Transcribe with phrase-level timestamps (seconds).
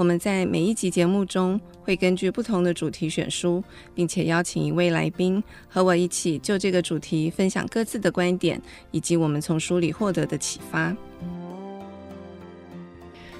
[0.00, 3.62] 我们在每一集节目中会根据不同的主题选书，
[3.94, 8.58] 并且邀请一位来宾和我一起就这个主题分享各自的观点，
[8.92, 10.96] 以及我们从书里获得的启发。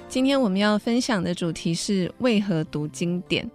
[0.07, 3.49] 今天我们要分享的主题是为何读经典？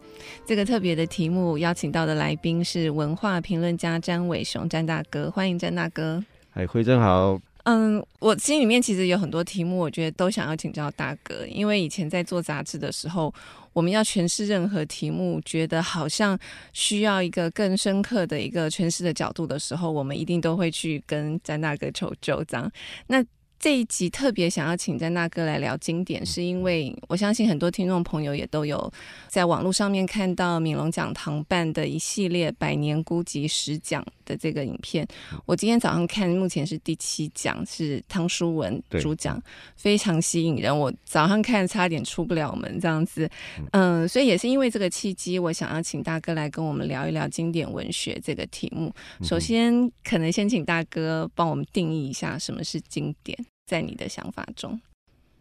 [0.45, 6.20] 这个特别的题目，邀请到的来宾是文化评论家詹伟雄，詹大哥，欢迎詹大哥。
[6.50, 7.41] 嗨，辉真好。
[7.69, 13.34] 嗯，我心里面其实有很多题目，我觉得都想要请教大哥，因为以前在做杂志的时候，
[13.73, 16.39] 我们要诠释任何题目，觉得好像
[16.73, 22.70] 需要一个更深刻的一个诠释的角度的时候，我们一定都会去跟詹大哥求救，这样。
[23.08, 23.20] 那
[23.58, 28.92] 这一集特别想要请詹大哥来聊经典，是因为我相信很多听众朋友也都有
[29.28, 35.06] 在网络上面看到铭隆讲堂办的一系列百年孤寂十讲的这个影片。
[35.46, 39.42] 我今天早上看，目前是第七讲，是汤书文主讲，
[39.74, 40.78] 非常吸引人。
[40.78, 43.28] 我早上看差点出不了门这样子，
[43.72, 48.94] 嗯，所以也是因为这个契机，我想要请大哥来跟我们聊一聊经典文学这个题目。
[49.22, 53.36] 首先，可能先请大哥帮我们定义一下什么是经典。
[53.67, 54.81] 在你的想法中，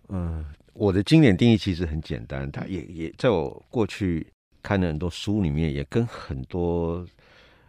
[0.10, 4.26] 嗯，我的经典定义其实很简单，它也也在我过去
[4.64, 7.06] 看的很多书里面，也跟很多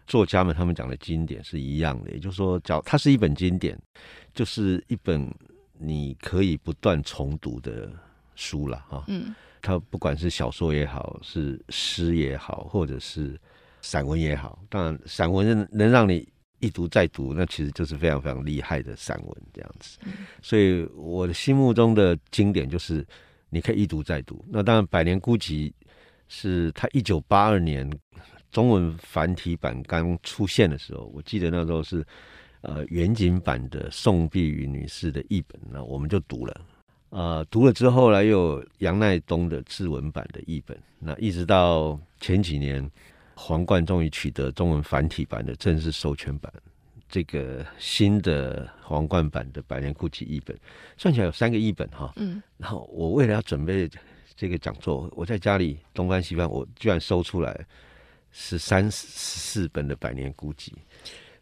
[0.06, 2.10] 作家们他们讲的经典是一样的。
[2.10, 3.78] 也就是说，叫它是一本经典，
[4.32, 5.30] 就是一本
[5.78, 7.92] 你可以不断重读的
[8.34, 9.04] 书了哈。
[9.08, 13.38] 嗯，它不管是小说也好，是诗也好，或者是
[13.82, 16.26] 散文也好，当然散文能能让你。
[16.58, 19.98] 一读再读，那其实就是非常非常厉害的散文这样子。
[20.42, 23.06] 所以我的心目中的经典就是
[23.50, 24.44] 你可以一读再读。
[24.48, 25.70] 那当然，《百年孤寂》
[26.28, 27.90] 是他一九八二年
[28.50, 32.04] 中文繁体版刚出现的时候，我记得那时候是
[32.62, 36.60] 呃远景版的宋碧云女士的译本，那我们就读了。
[37.10, 40.78] 呃，读了之后呢，又有杨耐东的志文版的译本。
[40.98, 42.90] 那一直到前几年。
[43.38, 46.50] 皇冠终于取得中文繁体版的正式授权版，
[47.06, 50.58] 这个新的皇冠版的《百年孤寂》译本，
[50.96, 52.14] 算起来有三个译本哈。
[52.16, 53.88] 嗯，然后我为了要准备
[54.34, 57.62] 这个讲座，我在家里东翻西翻，我居然搜出来
[58.32, 60.68] 十三十四本的《百年孤寂》，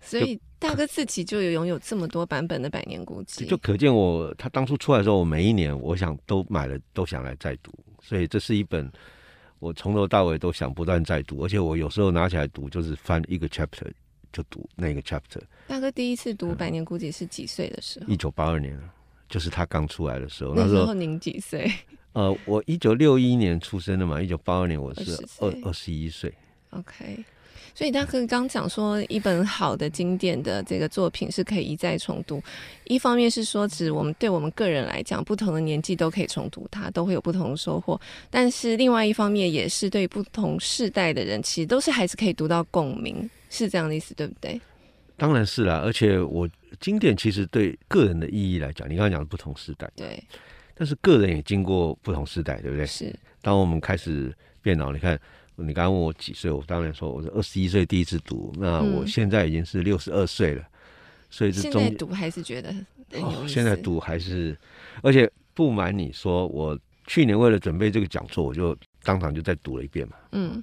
[0.00, 7.72] 所以大哥自己就有拥有这么多版本的《百年孤寂》，就可见我他当初出来的时候，我每一年我想都买了，都想来再读，
[8.02, 8.90] 所以这是一本。
[9.64, 13.90] 我从头到尾都想不断再读，而且我有时候拿起来读，就是翻一个 chapter
[14.30, 15.40] 就读那个 chapter。
[15.66, 18.06] 大哥第一次读《百年孤寂》是几岁的时候？
[18.12, 18.78] 一九八二年，
[19.26, 20.52] 就是他刚出来的时候。
[20.54, 21.72] 那时候您几岁？
[22.12, 26.30] 呃，我一九六一年出生的嘛，一九八二年我是二二十一岁。
[26.68, 27.24] OK。
[27.74, 32.40] 所以大哥刚讲说，一本好的经典的这个作品是可以一再重读。
[32.84, 38.00] 一方面是说，指我们对我们个人来讲，不同的年纪都可以重读它，都会有不同的收获。
[38.30, 44.60] 但是另外一方面，也是对不同世代的人，其实都是还是可以读到共鸣，是这样的意思，对不对？
[45.16, 45.82] 当然是啦。
[45.84, 46.48] 而且我
[46.78, 50.22] 经典其实对个人的意义来讲，你刚刚讲的不同时代，对。
[50.76, 52.86] 但是个人也经过不同时代，对不对？
[52.86, 53.12] 是。
[53.42, 55.20] 当我们开始变老，你看。
[55.56, 60.70] 你刚刚问我几岁，我当然说我是二十一岁第一次读，那我现在已经是六十二岁了，嗯、
[61.30, 62.74] 所以现在读还是觉得
[63.12, 64.58] 很有意思、哦、现在读还是，
[65.02, 66.76] 而且不瞒你说，我
[67.06, 70.16] 去年为了准备这个讲座，我就当场就再读了一遍嘛。
[70.32, 70.62] 嗯，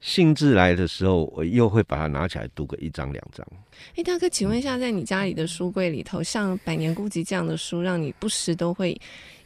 [0.00, 3.46] 兴致来的时候，我又会把它拿起来读个一张两张。
[3.90, 8.98] 哎、欸，大哥，请问一下，在你家里的书柜里头，像《百年孤寂》这样的书，让你不时都会？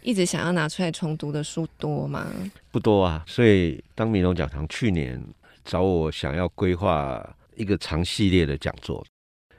[0.04, 2.30] 一直想要拿出来重读的书多吗？
[2.70, 5.20] 不多啊，所以当米隆讲堂去年
[5.64, 9.02] 找我想要规划一个长系列的讲座，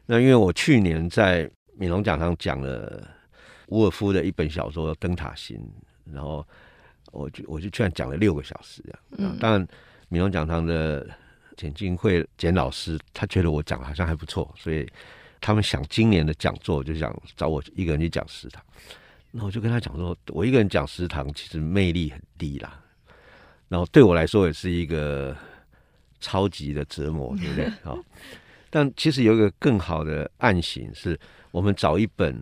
[0.06, 3.08] 那因为我去年在米隆讲堂讲了
[3.70, 5.58] 伍尔夫的一本小说《灯塔心》，
[6.14, 6.46] 然后
[7.12, 8.84] 我就我就居然讲了六个小时。
[9.18, 9.68] 嗯，当然
[10.10, 11.08] 铭隆讲堂的
[11.58, 14.88] 简进会简老师他觉得我讲好像还不错，所以
[15.42, 18.64] 他们想今年的讲座就想找我一个人去讲十堂。
[19.38, 22.82] 那我就跟他讲说，我一个人讲食堂，其实魅力很低啦。
[23.68, 25.36] 然后对我来说也是一个
[26.22, 27.70] 超级的折磨，对不对？
[27.84, 28.00] 好，
[28.70, 31.20] 但其实有一个更好的案型，是
[31.52, 32.42] 我们找一本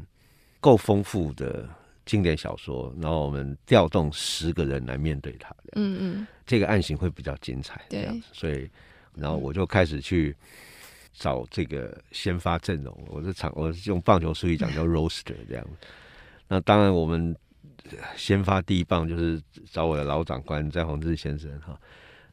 [0.60, 1.68] 够丰富的
[2.06, 5.50] 经典小说，然后我们调动十个人来面对它。
[5.72, 7.81] 嗯嗯，这个案型会比较精彩。
[7.90, 8.69] 这样子，所以
[9.16, 10.36] 然后我就开始去
[11.12, 12.95] 找这个先发阵容。
[13.07, 15.68] 我是场，我是用棒球术语讲叫 roster 这样。
[16.48, 17.36] 那当然，我们
[18.16, 19.42] 先发第一棒就是
[19.72, 21.80] 找我的老长官詹宏志先生哈。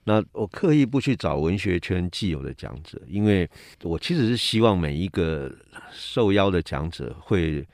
[0.04, 3.48] 那我刻意不去找文学圈既有的讲者，因为
[3.82, 5.54] 我其实是希望每一个
[5.92, 7.66] 受邀的讲者会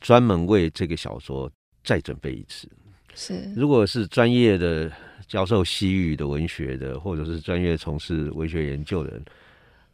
[0.00, 1.50] 专门为这个小说
[1.82, 2.68] 再准备一次。
[3.14, 4.90] 是，如果是专业的
[5.26, 9.24] 教授西域的文学的，或者是专业从事文学研究的人，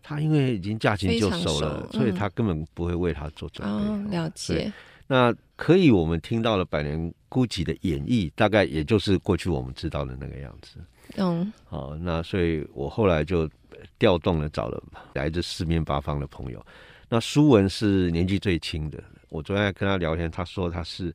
[0.03, 3.75] 他因为已经驾轻就熟了，嗯，所以他根本不会为他做准备。
[3.75, 4.71] 哦，了解。
[5.07, 10.79] 那可以，我们听到了《百年孤寂》的演绎，大概也就是过去我们知道的那个样子。
[11.17, 13.49] 嗯，好，那所以我后来就
[13.99, 16.65] 调动了，找了来自四面八方的朋友。
[17.09, 21.15] 那舒文是年纪最轻的，我昨天跟他聊天，他说他是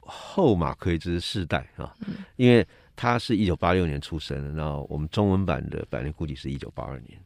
[0.00, 1.92] 后马奎兹世代啊，
[2.36, 2.64] 因为
[2.94, 7.18] 他是一九八六年出生的，然后我们中文版的《百年孤寂》是一九八二年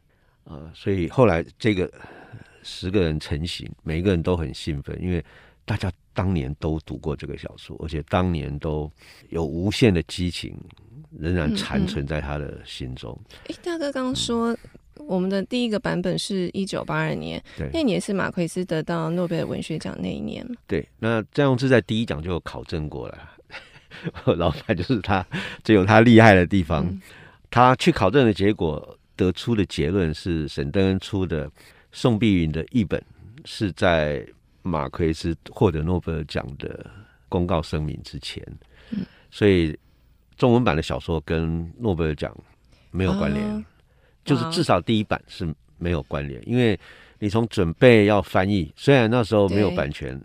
[0.45, 1.91] 啊，所以后来这个
[2.63, 5.23] 十个人成型，每一个人都很兴奋，因为
[5.67, 8.91] 大家当年都读过这个小说，而且当年都
[9.29, 10.57] 有无限的激情。
[11.17, 13.17] 仍然残存在他的心中。
[13.45, 17.41] 哎、嗯嗯，大哥刚刚说、嗯、我们的第一个版本是一九八二年，
[17.71, 20.45] 那年是马奎斯得到诺贝尔文学奖那一年。
[20.67, 23.17] 对，那詹宏志在第一讲就有考证过了，
[24.35, 25.25] 老板就是他，
[25.63, 26.85] 这有他厉害的地方。
[26.85, 27.01] 嗯、
[27.49, 31.49] 他去考证的结果得出的结论是，沈登恩出的
[31.93, 33.01] 宋碧云的译本
[33.45, 34.27] 是在
[34.61, 36.85] 马奎斯获得诺贝尔奖的
[37.29, 38.41] 公告声明之前，
[38.91, 39.77] 嗯、所以。
[40.37, 42.31] 中文版的小说跟诺贝尔奖
[42.91, 43.63] 没有关联，哦，
[44.23, 46.79] 就是至少第一版是没有关联，因为
[47.17, 50.21] 你从准备要翻译，虽然那时候没有版权，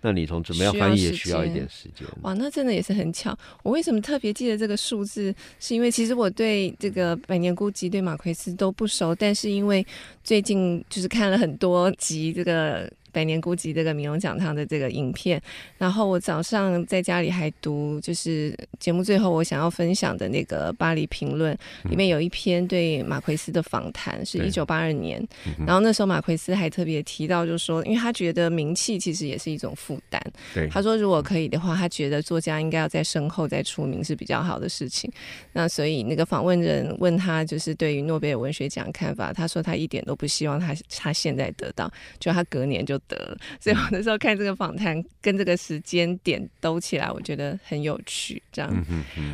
[0.00, 2.04] 那你从准备要翻译也需要一点时间。
[2.22, 3.38] 哇，那真的也是很巧。
[3.62, 5.32] 我为什么特别记得这个数字？
[5.60, 9.86] 是因为其实我对这个《百年孤寂》对马奎斯都不熟，但是因为
[10.24, 12.92] 最近就是看了很多集这个。
[13.16, 15.40] 百年孤寂这个米龙讲堂的这个影片，
[15.78, 21.56] 然后我早上在家里还读，就是节目最后我想要分享的那个巴黎评论，
[21.88, 25.26] 里面有一篇对马奎斯的访谈，是一九八二年，
[25.66, 30.20] 然后那时候马奎斯还特别提到，就是说，因为他觉得名气其实也是一种负担，
[30.52, 35.10] 对，他说如果可以的话，他觉得作家应该要在身后再出名是比较好的事情。
[35.54, 41.90] 那所以那个访问人问他，就是对于诺贝尔文学奖看法，他说他一点都不希望他他现在得到，
[42.20, 43.00] 就他隔年就。
[43.08, 48.42] 得，所以我那时候看这个访谈，跟这个时间点兜起来，我觉得很有趣。
[48.52, 48.86] 这样，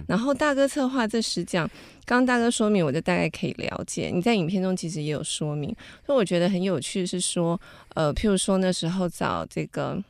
[0.06, 1.68] 然后大哥策划这十讲，
[2.04, 4.10] 刚刚大哥说明，我就大概可以了解。
[4.12, 5.74] 你在影片中其实也有说明，
[6.06, 7.60] 所以我觉得很有趣，是说，
[7.94, 10.02] 呃，譬如说那时候找这个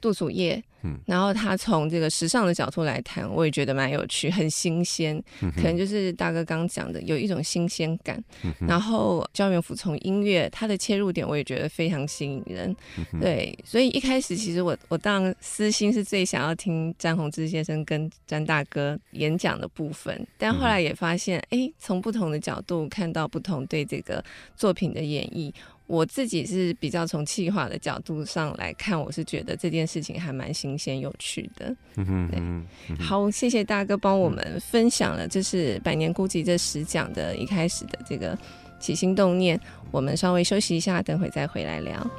[0.00, 0.62] 杜祖业。
[1.06, 5.22] 然后他从这个时尚的角度来谈，我也觉得蛮有趣，很新鲜，
[5.56, 8.22] 可能就是大哥刚讲的，有一种新鲜感。
[8.60, 12.74] 然后焦元溥从音乐，他的切入点我也觉得非常吸引人。
[13.20, 24.24] 对，所以一开始其实我我当然私心是最想要听詹宏志先生跟詹大哥演讲的部分，但后来也发现，哎，从不同的角度看到不同对这个
[24.56, 25.52] 作品的演绎。
[25.86, 31.76] 我自己是比较从企划的角度上来看，我是觉得这件事情还蛮新鲜有趣的。
[31.96, 38.36] 嗯哼，对，好，谢谢大哥帮我们分享了，就是《百年孤寂》这十讲的一开始的这个
[38.80, 39.60] 起心动念。
[39.90, 42.10] 我们稍微休息一下，等会再回来聊。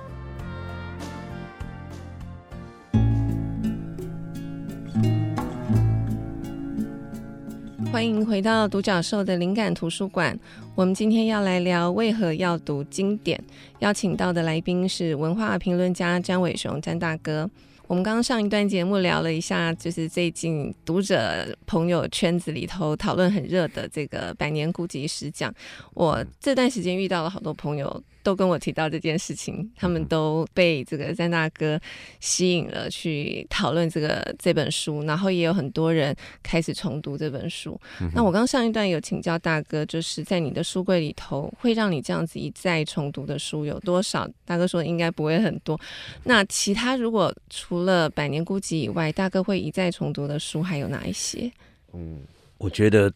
[7.96, 10.38] 欢迎回到独角兽的灵感图书馆。
[10.76, 13.42] 我们今天要来聊为何要读经典。
[13.80, 17.50] 邀请到的来宾是文化评论家詹伟雄，詹大哥。
[17.88, 25.54] 我们刚刚上一段节目聊了一下，就是最近读者朋友圈子里头讨论很热的这个《百年孤寂》十讲。
[25.94, 31.80] 我这段时间遇到了好多朋友，都跟我提到这件事情，他们都被这个詹大哥
[32.20, 37.80] 吸引了，去讨论这个这本书，然后也有很多人开始重读这本书。
[38.16, 44.28] 那我刚上一段有请教大哥，就是在你的书柜里头，会让你这样子一再重读的书有多少？
[44.44, 45.80] 大哥说应该不会很多。
[46.24, 51.52] 那其他如果除了《百年孤寂》以外，大哥会一再重读的书还有哪一些？
[51.94, 52.22] 嗯，
[52.58, 53.14] 我觉得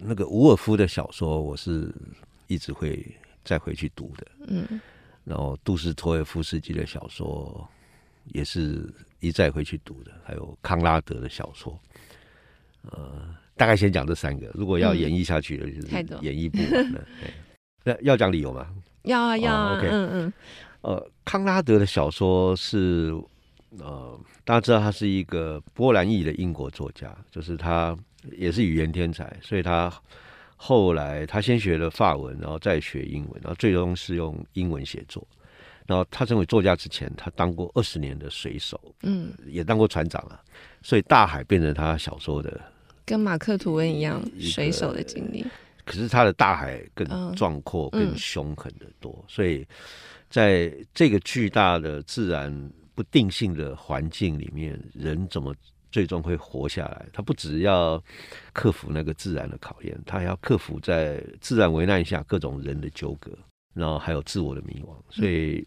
[0.00, 1.94] 那个伍尔夫的小说，我是
[2.46, 3.04] 一直会。
[3.46, 4.80] 再回去读的，嗯，
[5.22, 7.66] 然后杜斯托耶夫斯基的小说
[8.32, 11.80] 也是一再回去读的，还有康拉德的小说，
[12.82, 14.50] 呃，大概先讲这三个。
[14.52, 15.86] 如果要演绎下去的，就是
[16.22, 17.06] 演绎不完了。
[17.84, 18.66] 那要讲理由吗？
[19.04, 19.78] 要啊，要啊。
[19.78, 20.32] OK，嗯嗯。
[20.80, 23.12] 呃，康拉德的小说是，
[23.78, 27.96] 呃，大家知道他是一个波兰裔的英国作家，就是他
[28.32, 29.92] 也是语言天才，所以他。
[30.56, 35.26] 后来他先学了法文，然后再学英文，然后最终是用英文写作。
[35.86, 40.42] 然后他成为作家之前，他当过二十年的水手，嗯，也当过船长啊。
[40.82, 42.60] 所以大海变成他小说的，
[43.04, 45.46] 跟马克吐温一样水手的经历。
[45.84, 49.14] 可是他的大海更壮阔、更凶狠的多。
[49.16, 49.64] 嗯、所以
[50.28, 55.54] 在这个巨大的自然不定性的环境里面，人怎么
[55.96, 57.06] 最终会活下来？
[57.10, 58.02] 他不只要
[58.52, 63.30] 克服那个自然的考验，他还要克服在自然危难下各种人的纠葛，
[63.72, 64.94] 然后还有自我的迷惘。
[65.08, 65.66] 所以。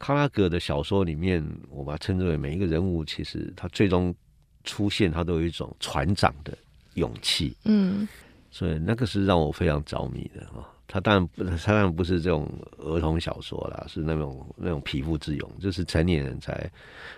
[0.00, 4.14] 康拉格的小说里面，我把它称之为每一个人物，其实他最终
[4.62, 6.56] 出现，他都有一种船长的
[6.94, 7.56] 勇气。
[7.64, 8.06] 嗯，
[8.48, 10.70] 所以那个是让我非常着迷的啊。
[10.86, 16.70] 他当然不，他当然不是这种儿童小说啦，是那种那种匹夫之勇，就是成年人才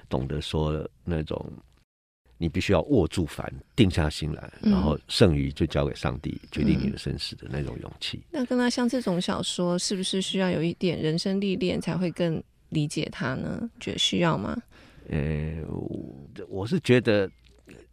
[0.08, 1.52] 懂得说的那种，
[2.40, 8.20] 你必须要握住帆，定下心来，然后剩余就交给上帝决定你的生死的那种勇气。
[8.32, 12.42] 那跟他像这种小说，是不是需要有一点人生历练才会更？
[12.72, 13.68] 理解他呢？
[13.80, 14.56] 觉得需要吗？
[15.08, 15.56] 呃，
[16.48, 17.28] 我是觉得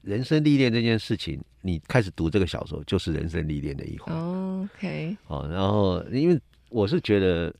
[0.04, 4.16] 人生历练这件事情，你开始读这个小说就是人生历练的一环。
[4.16, 6.40] Oh, OK，哦，然后因为
[6.70, 7.52] 我是觉得，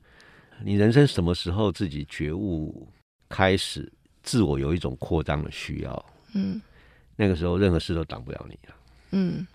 [0.62, 2.86] 你人生什么时候自己觉悟，
[3.28, 3.92] 开始
[4.22, 6.62] 自我有一种扩张的需要，嗯，
[7.18, 8.74] 那个时候任何事都挡不了你了。
[9.10, 9.46] 嗯，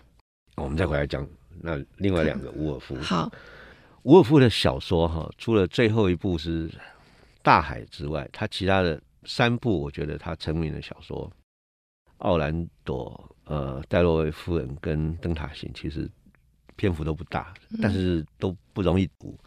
[0.54, 1.26] 我们再回来讲
[1.60, 2.94] 那另外两个伍尔夫。
[3.02, 3.28] 好，
[4.04, 6.70] 伍尔夫的小说哈，除了最后一部是。
[7.44, 11.30] 大海之外，他其他的三部，我觉得他成名的小说
[12.26, 16.10] 《奥兰朵》、呃，《戴洛维夫人》跟《灯塔行》，其实
[16.74, 17.52] 篇幅都不大，
[17.82, 19.38] 但是都不容易读，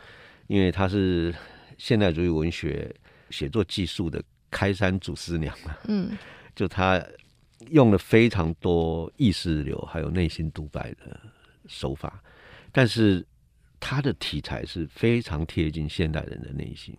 [0.45, 1.33] 因为他是
[1.79, 2.95] 现代主义文学
[3.31, 5.75] 写作技术的开山祖师娘嘛。
[5.87, 6.15] 嗯，
[6.55, 7.03] 就他
[7.69, 11.19] 用了非常多意识流还有内心独白的
[11.67, 12.21] 手法，
[12.71, 13.25] 但是
[13.79, 16.95] 他的题材是非常贴近现代人的内心。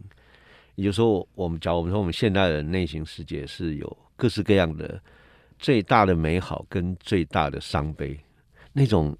[0.74, 5.00] 也就是说，我们讲，我们说，我们现代人内心世界是有各式各样的
[5.58, 8.16] 最大的美好跟最大的伤悲，
[8.72, 9.16] 那种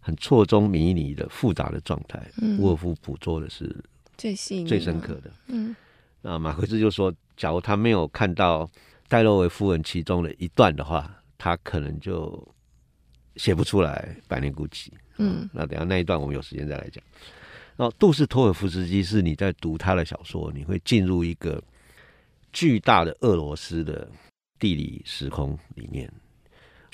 [0.00, 2.20] 很错综迷离的复杂的状态。
[2.42, 3.72] 嗯，伍尔夫捕捉的是
[4.16, 5.30] 最细、最深刻的。
[5.46, 5.76] 嗯，
[6.22, 8.68] 那马奎斯就说，假如他没有看到
[9.08, 12.46] 戴洛维夫人其中的一段的话，他可能就
[13.36, 14.86] 写不出来《百年孤寂》。
[15.18, 17.02] 嗯，那等下那一段我们有时间再来讲。
[17.76, 21.62] 然后，杜斯托尔夫斯基是你在读他的小说，你会进入一个
[22.52, 24.08] 巨大的俄罗斯的
[24.58, 26.10] 地理时空里面。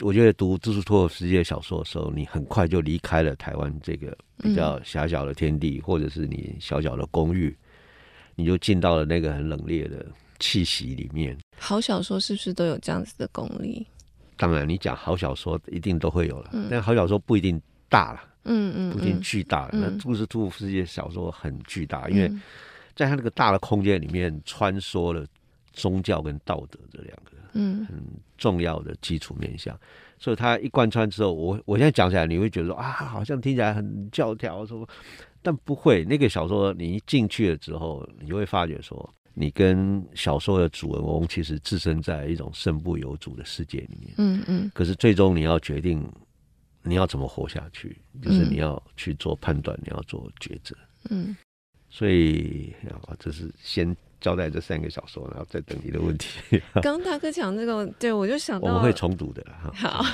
[0.00, 7.56] 我觉得读杜斯托尔夫斯基的小说的时候，你很快就离开了台湾这个比较狭小的天地，或者是你小小的公寓，
[8.34, 10.04] 你就进到了那个很冷冽的
[10.42, 11.38] 气息里面。
[11.56, 13.86] 好小说是不是都有这样子的功力？
[14.36, 18.20] 当然，你讲好小说一定都会有了，但好小说不一定大了。
[18.44, 22.28] 嗯嗯，不一定巨大，嗯、那杜斯托尔夫斯基小说很巨大，嗯、因为
[22.96, 25.24] 在他那个大的空间里面穿梭了
[25.72, 27.96] 宗教跟道德这两个嗯很
[28.36, 29.80] 重要的基础面向，嗯、
[30.18, 34.84] 所以它一贯穿之后，我我现在讲起来你会觉得说啊，好像听起来很教条什么，
[35.40, 36.04] 但不会。
[36.04, 44.14] 那个小说你一进去了之后，你就会发觉说，你跟小说的主人翁其实置身在一种身不由主的世界里面。
[44.18, 46.06] 嗯嗯，可是最终你要决定。
[46.84, 47.96] 你要怎么活下去？
[48.20, 50.76] 就是你要去做判断，嗯、你要做抉择。
[51.10, 51.36] 嗯，
[51.88, 52.74] 所以
[53.06, 53.96] 啊，这是先。
[54.22, 56.28] 交代这三个小说，然后再等你的问题。
[56.74, 59.44] 刚 刚大哥讲这个，对我就想到我们会重读的。
[59.74, 60.04] 好，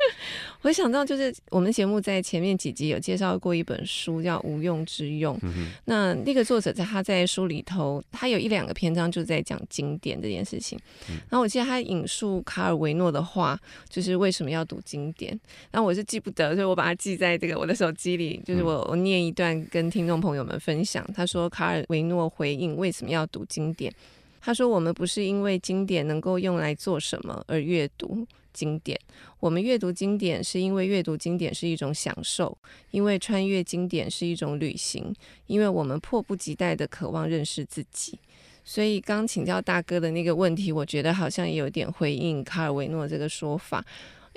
[0.60, 5.34] 我想到就是我们节目在前面几集有介绍过一本书，叫《无用之用》。
[5.42, 10.78] 嗯、那那个作者在他在书里头，他有一两个篇章就在讲经典这件事情。
[11.08, 15.38] 嗯、然后我记得他引述卡尔维诺的话，就是为什么要读经典。
[15.70, 18.42] 然后我是记不得，所以我把它记在这个我的手机里。
[18.44, 21.02] 就是我我念一段跟听众朋友们分享。
[21.14, 23.42] 他说卡尔维诺回应为什么要读。
[23.54, 23.92] 经典，
[24.40, 28.98] 他说：“我们不是因为经典能够用来做什么而阅读经典，
[29.38, 32.56] 我们阅读经典是因为阅读经典是一种享受，
[32.90, 35.14] 因为穿越经典是一种旅行，
[35.46, 38.18] 因为我们迫不及待的渴望认识自己。
[38.64, 43.84] 所以，刚请教大哥的那个问题，我觉得好像也有点回应卡尔维诺这个说法，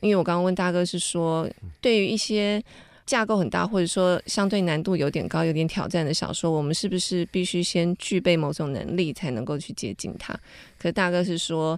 [0.02, 1.50] 因为我刚刚问大哥是说，
[1.82, 2.64] 对于一些。”
[3.08, 10.34] 架构很大，或者说相对难度有点高、有点挑战的小说，我们是不是必须先具备某种能力才能够去接近它？
[10.78, 11.76] 可是大哥是说，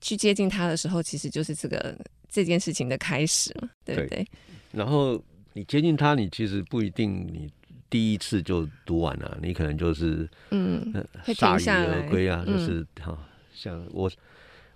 [0.00, 1.96] 去接近它的时候，其实就是这个
[2.28, 4.08] 这件事情的开始嘛，对不对？
[4.08, 4.26] 对，
[4.72, 5.22] 然后
[5.54, 7.48] 你接近它，你其实不一定你
[7.88, 10.92] 第一次就读完了，你可能就是嗯，
[11.26, 13.18] 铩羽而归啊，就是哈、嗯，
[13.54, 14.10] 像我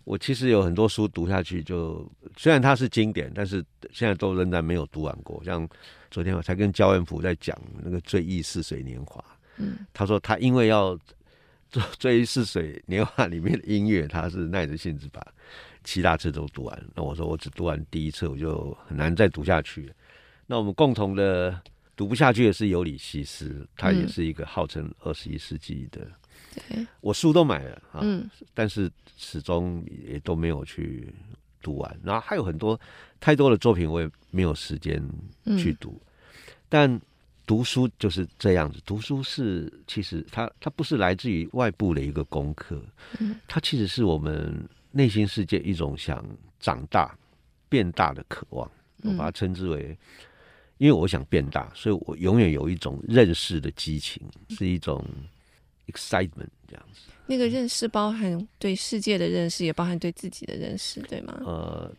[0.06, 3.56] 我其实有很多书读下去就，就虽然它是经典，但是
[3.92, 5.42] 现在都仍然没有读完过。
[5.44, 5.68] 像
[6.12, 9.20] 昨天我才跟焦恩溥在讲那个《追忆似水年华》，
[9.56, 10.96] 嗯，他说他因为要
[11.68, 15.20] 做《追忆似水年华》里面的音乐，他是耐着性子把
[15.82, 16.84] 七大册都读完。
[16.94, 19.92] 那我说我只读完第一册，我就很难再读下去。
[20.46, 21.60] 那我们共同的
[21.96, 26.00] 读不下去的是《尤里西斯》，他也是一个号称二十一世纪的。
[26.00, 26.08] 对，
[27.00, 31.12] 我书都买了啊，嗯，但是始终也都没有去
[31.62, 32.00] 读完。
[32.02, 32.78] 然后还有很多
[33.20, 35.02] 太多的作品，我也没有时间
[35.58, 35.90] 去读。
[35.90, 37.00] 嗯、但
[37.46, 42.82] 读书就是这样子，读书是其实它它不是来自于外部的一个功课，
[43.20, 46.24] 嗯，它其实是我们内心世界一种想
[46.58, 47.16] 长大、
[47.68, 48.70] 变大的渴望。
[49.02, 49.96] 我把它称之为，
[50.78, 55.04] 因为我想变大，所以我永远有一种认识的激情，是一种。
[55.86, 61.40] Excitement 这样子，那个认识包含对世界的认识，也包含对自己的认识，对吗？
[61.44, 61.92] 呃，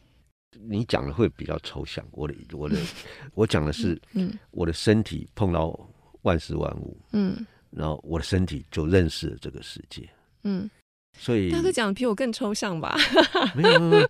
[0.59, 2.77] 你讲的会比较抽象，我的我的
[3.35, 5.77] 我讲的是，嗯，我的身体碰到
[6.23, 10.09] 万事万物，嗯，然后我的身体就认识了这个世界，
[10.43, 10.69] 嗯，
[11.17, 12.97] 所以大哥讲的比我更抽象吧？
[13.55, 14.07] 没有，没有，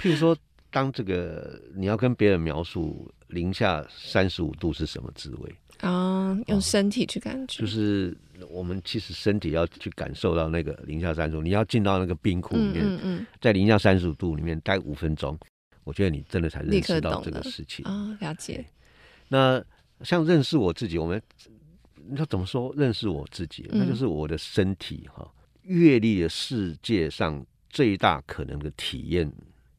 [0.00, 0.36] 譬如说，
[0.70, 5.56] 当这个你要跟别人描述零下三十五度是什么滋味？
[5.80, 8.16] 啊、哦，用身体去感觉，就是
[8.50, 15.38] 我们其实身体要去感受到那个零下三十度，你要进到那个冰库里面，嗯嗯嗯、在零下三十五度里面待五分钟，
[15.84, 17.84] 我觉得你真的才认识到这个事情。
[17.86, 18.64] 啊、哦，了解。
[19.28, 19.64] 那
[20.02, 21.22] 像认识我自己，我们
[22.08, 23.68] 你要怎么说认识我自己？
[23.70, 25.30] 那就是我的身体哈，
[25.62, 29.30] 阅历了世界上最大可能的体验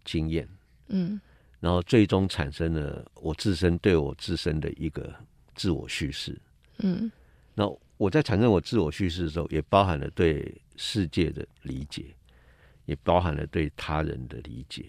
[0.06, 0.48] 经验，
[0.88, 1.20] 嗯，
[1.60, 5.14] 然后最终产生了我自身对我自身的一个。
[5.60, 6.40] 自我叙事，
[6.78, 7.12] 嗯，
[7.54, 12.06] 那我在产生我自我叙事的时候，也包含了对世界的理解，
[12.86, 14.86] 也包含了对他人的理解，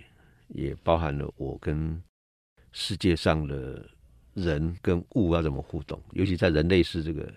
[0.46, 2.00] 也包含了我跟
[2.70, 3.84] 世界上的
[4.34, 7.34] 人跟物要怎么互动，尤其在人类是这个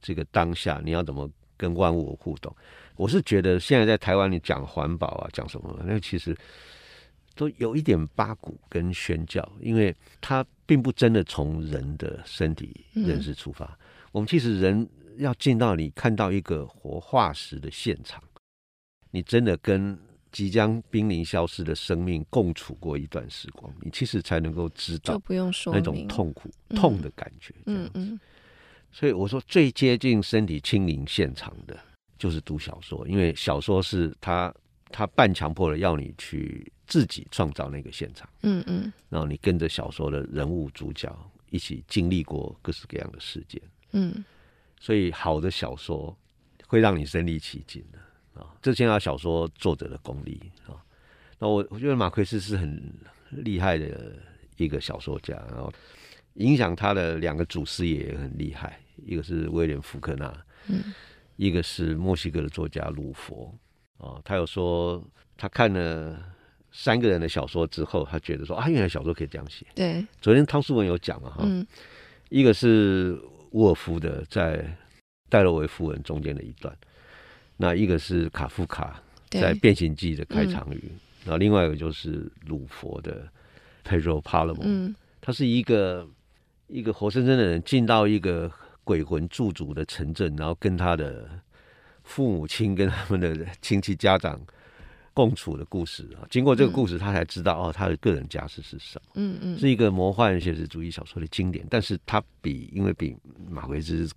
[0.00, 2.54] 这个当下，你要怎么跟万物互动？
[2.94, 6.36] 我是觉得现在在台湾，你讲环保啊，讲什么，那其实。
[7.38, 13.64] 都有一点八股跟宣教，因为它并不真的从人的身体认识出发。
[13.64, 13.78] 嗯、
[14.10, 14.86] 我们其实人
[15.18, 18.20] 要进到你看到一个活化石的现场，
[19.12, 19.96] 你真的跟
[20.32, 27.54] 即将濒临消失的生命共处过一段时光，你其实才能够知道，不用说那种痛苦、痛的感觉。
[27.66, 28.18] 嗯、
[28.90, 31.78] 所以我说，最接近身体亲临现场的，
[32.18, 34.52] 就是读小说，因为小说是他。
[34.90, 41.14] 他半强迫的要你去自己创造那个现场，嗯嗯，然后你跟着小说的人物主角
[41.50, 43.60] 一起经历过各式各样的事件，
[43.92, 44.24] 嗯，
[44.80, 46.16] 所以好的小说
[46.66, 50.76] 会让你身临其境的啊，这先要小说作者的功力啊。
[51.38, 52.92] 那我我觉得马奎斯是很
[53.30, 54.16] 厉害的
[54.56, 55.72] 一个小说家，然后
[56.34, 60.82] 影响他的两个祖师爷也很厉害，一个是威廉福克纳，嗯，
[61.36, 63.56] 一个是墨西哥的作家鲁佛。
[63.98, 65.02] 哦，他有说
[65.36, 66.16] 他看了
[66.70, 69.66] 三个人的小说之后，他觉得说啊，原来小说可以这样写。
[69.74, 71.66] 对，昨天汤书文有讲嘛哈，嗯、
[72.28, 73.20] 一个是
[73.52, 74.64] 沃尔夫的在
[75.28, 76.76] 戴洛维夫人中间的一段，
[77.56, 80.92] 那一个是卡夫卡在变形记的开场语，
[81.24, 83.26] 然后、嗯、另外一个就是鲁佛的
[83.84, 86.06] Pedro Páramo，嗯，他是一个
[86.68, 88.50] 一个活生生的人进到一个
[88.84, 91.28] 鬼魂驻足的城镇，然后跟他的。
[92.08, 94.40] 父母亲跟他们的亲戚家长
[95.12, 99.10] 共处的故事啊，经过这个故事，他才知道哦，他的个人家世是什么。
[99.16, 103.14] 嗯嗯，是一个魔幻写实主义小说的经典，但是他比因为比
[103.50, 104.08] 马奎斯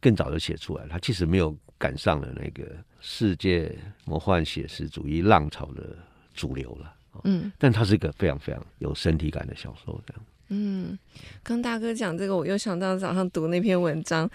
[0.00, 2.68] 更早就写出来，他其实没有赶上了那个
[3.00, 3.72] 世界
[4.04, 5.96] 魔幻写实主义浪潮的
[6.34, 6.94] 主流了。
[7.22, 10.24] 嗯，但他是一个非常非常有身体感的小说，这样。
[10.48, 10.98] 嗯，
[11.44, 14.28] 刚大哥讲这个，我又想到早上读那篇文章。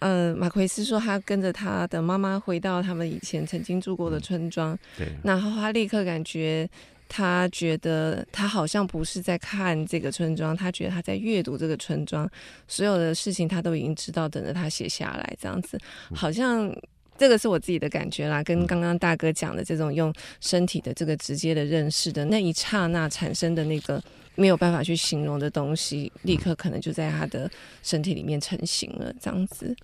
[0.00, 6.68] 嗯，马奎斯说他跟着他的妈妈回到他们以前曾经住过的村庄，嗯、对，然后他立刻感觉，
[7.08, 12.30] 他觉得他好像不是在看这个村庄，他觉得他在阅读这个村庄，
[12.68, 15.76] 所有的事情他都已经知道，等着他写下来，这样子，
[16.14, 16.72] 好像
[17.16, 24.02] 这个是我自己的感觉啦，跟刚刚大哥讲的这种用身体的这个直接的认识的那一刹那产生的那个。
[24.38, 27.50] 没有办法去形容的东西，立刻可能就在他的
[27.82, 29.76] 身体里面成型了，这样子。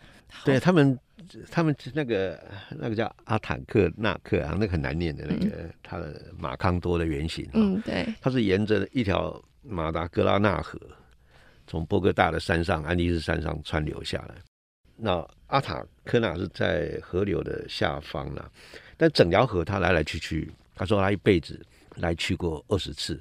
[0.44, 0.98] 对他们，
[1.50, 2.40] 他们那个
[2.70, 7.48] 那个叫阿坦克纳克啊，那个很难念的那个，嗯、他的马康多的原型。
[7.52, 8.06] 嗯，对。
[8.20, 10.78] 他是沿着一条马达格拉纳河，
[11.66, 14.34] 从波哥大的山上安第斯山上穿流下来。
[14.96, 18.50] 那阿塔科纳是在河流的下方了，
[18.96, 21.60] 但整条河他来来去去他说他一辈子
[21.96, 23.20] 来去过二十次，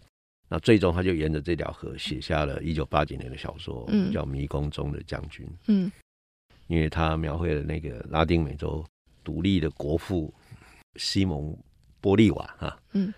[0.53, 5.43] 那最终他就沿着这条河写下了一九八几年的小说，嗯、叫《迷宫中的将军》。
[5.65, 5.91] 嗯，
[6.67, 8.85] 因为他描绘了那个拉丁美洲
[9.23, 10.31] 独立的国父
[10.97, 11.57] 西蒙
[11.99, 13.11] 玻利瓦哈，嗯，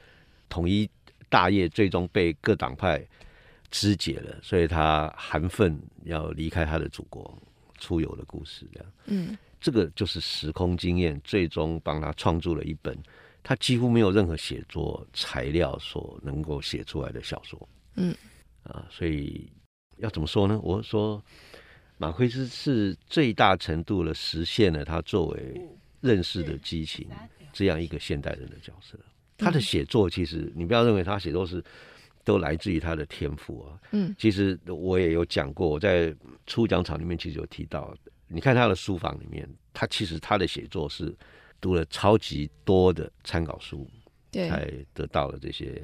[0.47, 0.89] 统一
[1.27, 3.05] 大业最终被各党派
[3.69, 7.37] 肢解了，所以他含愤要离开他的祖国
[7.79, 9.37] 出游的故事，这样，嗯。
[9.59, 12.97] 这个就是时空经验，最终帮他创作了一本
[13.47, 17.69] 他几乎没有任何写作材料所能够写出来的小说。
[17.93, 18.11] 嗯，
[18.63, 19.47] 啊，所以
[19.97, 20.59] 要怎么说呢？
[20.63, 21.23] 我说
[21.99, 25.61] 马奎斯是最大程度的实现了他作为
[26.01, 27.07] 认识的激情
[27.53, 28.97] 这样一个现代人的角色。
[29.37, 31.63] 他的写作其实你不要认为他写作是
[32.23, 33.79] 都来自于他的天赋啊。
[33.91, 36.11] 嗯，其实我也有讲过，我在
[36.47, 37.95] 初讲场里面其实有提到。
[38.27, 41.15] 你看他的书房里面，他其实他的写作是
[41.59, 43.87] 读了超级多的参考书，
[44.31, 45.81] 对，才得到了这些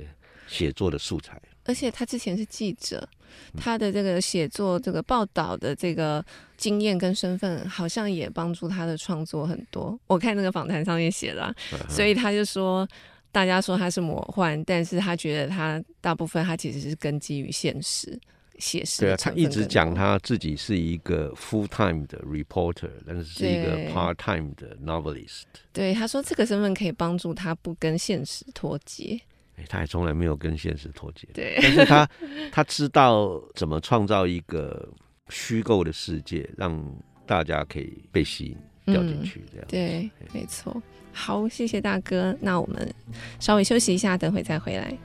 [0.47, 1.41] 写作的素材。
[1.65, 3.07] 而且他之前是记者，
[3.55, 6.25] 他的这个写作、这个报道的这个
[6.57, 9.97] 经验跟身份，好像也帮助他的创作很多。
[10.07, 11.53] 我看那个访谈上面写了，
[11.87, 12.87] 所以他就说，
[13.31, 18.19] 大家说他是魔幻，但是他觉得他大部分他其实是根基于现实。
[18.61, 25.43] 写实对啊，他一直讲他自己是一个 full time 的 reporter，但是是一个 part time 的 novelist。
[25.73, 29.19] 对，他说这个身份可以帮助他不跟现实脱节。
[29.57, 31.27] 哎，他也从来没有跟现实脱节。
[31.33, 32.07] 对，但是他
[32.53, 34.87] 他知道怎么创造一个
[35.29, 36.79] 虚构的世界，让
[37.25, 39.43] 大家可以被吸引掉进去。
[39.51, 40.81] 这样、嗯、对，没错。
[41.11, 42.33] 好，谢谢大哥。
[42.39, 42.93] 那我们
[43.39, 44.95] 稍微休息一下，等会再回来。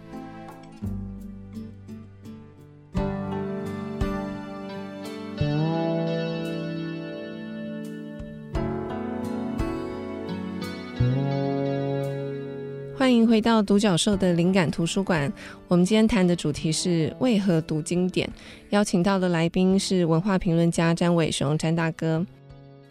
[13.07, 15.33] 欢迎回到独角兽的灵感图书馆。
[15.69, 18.29] 我们今天谈的主题是为何读经典。
[18.71, 22.27] 邀请到的来宾是文化评论家詹伟雄，詹大哥。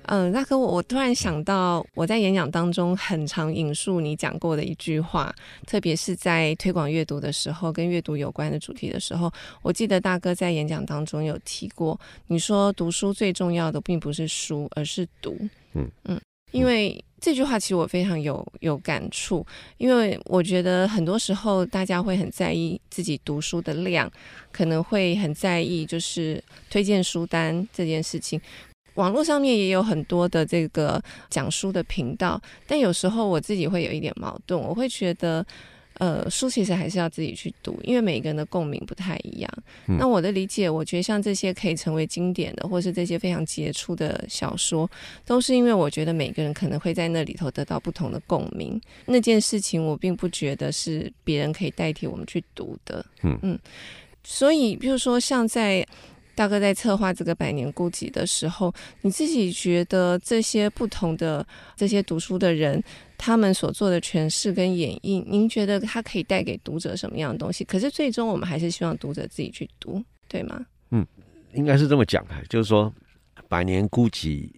[0.03, 5.35] 嗯，大哥，我我突然想到，我在演讲当中很常引述你讲过的一句话，
[5.67, 9.29] 特别是在推广阅读的时候，跟阅读有关的主题的时候，
[9.61, 15.37] 我记得大哥在演讲当中有提过，你说读书最重要的并不是书，而是读。
[15.73, 16.17] 嗯嗯。
[16.55, 19.45] 因为这句话其实我非常有有感触，
[19.77, 24.09] 因为我觉得很多时候大家会很在意自己读书的量，
[24.53, 28.39] 可能会很在意就是推荐书单这件事情。
[28.93, 35.45] 网络上面也有很多的这个讲书的频道，但有时候我自己会有一点矛盾，我会觉得。
[35.99, 39.49] 呃，书其实还是要自己去读，因为每个人的共鸣不太一样。
[39.87, 44.89] 嗯、那我的理解，我觉得像这些可以成为经典的，或是这些非常杰出的小说，
[45.25, 48.79] 都是因为我觉得每个人可能会在那里头得到不同的共鸣。
[49.05, 53.05] 那件事情，我并不觉得是别人可以代替我们去读的。
[53.23, 53.59] 嗯嗯，
[54.23, 55.85] 所以，比如说像在。
[56.37, 58.69] 大哥在策划这个《百年孤寂》的时候，
[59.03, 62.83] 你自己觉得这些不同的这些读书的人，
[63.17, 67.63] 他们所做的诠释跟演绎，您觉得它可以带给读者什么样的东西？
[67.63, 70.65] 可是最终我们还是希望读者自己去读，对吗？
[70.91, 71.05] 嗯，
[71.53, 72.93] 应该是这么讲的，就是说
[73.47, 74.49] 《百年孤寂》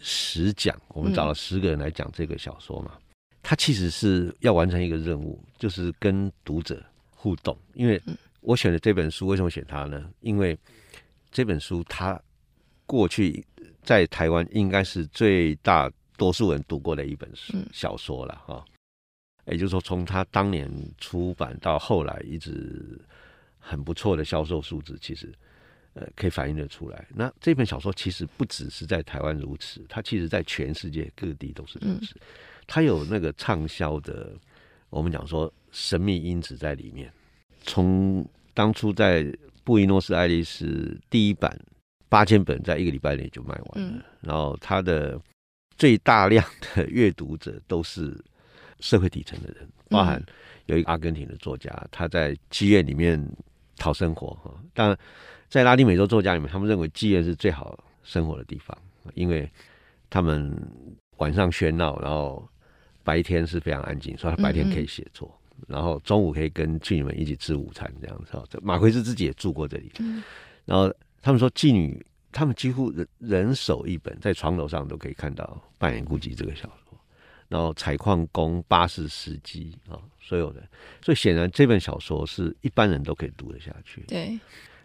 [0.00, 2.92] 十讲，我们找了十个人来讲这个小说嘛，
[3.42, 7.56] 他、嗯、其实是要完成一个任务，就是跟读者互动。
[7.74, 8.00] 因为
[8.40, 10.10] 我选的这本书，为什么选它呢？
[10.20, 10.58] 因为
[11.30, 12.20] 这本书，它
[12.86, 13.44] 过去
[13.82, 18.62] 在台湾应该是最大多数人读过的一本书小说了哈。
[19.46, 23.00] 也就是说，从他当年出版到后来，一直
[23.58, 25.32] 很不错的销售数字，其实
[25.94, 27.08] 呃可以反映得出来。
[27.14, 32.14] 那这本小说其实不只是在台湾如此，它其实在全世界各地都是如此。
[32.66, 34.34] 它有那个畅销的，
[34.90, 37.10] 我们讲说神秘因子在里面。
[37.62, 39.26] 从当初在
[39.64, 41.58] 布宜诺斯艾利斯第一版
[42.10, 43.90] 八千本，在一个礼拜内就卖完了。
[43.90, 45.18] 嗯、然后他的
[45.80, 48.14] 最大量的阅读者都是
[48.80, 50.22] 社会底层的人，包含
[50.66, 53.18] 有一个阿根廷的作家，他在妓院里面
[53.78, 54.54] 讨生活哈。
[54.74, 54.98] 当然，
[55.48, 58.76] 在拉丁美洲作家里面，他们认为妓院是最好生活的地方，
[59.14, 59.50] 因为
[60.10, 60.54] 他们
[61.16, 62.46] 晚上喧闹，然后
[63.02, 65.26] 白天是非常安静，所以他白天可以写作。
[65.28, 65.36] 嗯嗯
[65.68, 68.32] 然后中午可以跟妓女们一起吃午餐，这样子。
[68.32, 69.90] 哈，马奎斯自己也住过这里。
[69.98, 70.22] 嗯。
[70.64, 75.44] 然后他们说，妓女他们几乎人人手一本，在床头上都可以看到
[75.78, 76.98] 《扮演孤寂》这个小说。
[77.48, 80.62] 然后采矿工、巴士司机啊，所有的，
[81.02, 84.02] 所以显然这本小说是一般人都可以读得下去。
[84.06, 84.38] 对。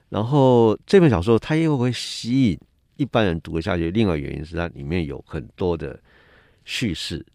[0.10, 2.60] 然后这本小说它又会吸引
[2.96, 6.00] 一般人读得下去，另外原因是它里面有很多的
[6.64, 7.26] 叙事。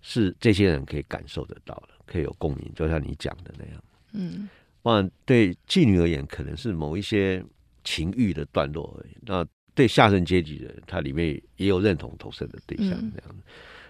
[0.00, 3.84] 是这些人可以感受得到的，可以有共鸣，就像你讲的那样。
[4.12, 4.48] 嗯，
[4.80, 7.44] 当然对妓女而言，可能是某一些
[7.88, 9.16] 情欲的段落而已。
[9.22, 13.34] 那对下层阶级的人，他里面也有认同投射的对象，这样，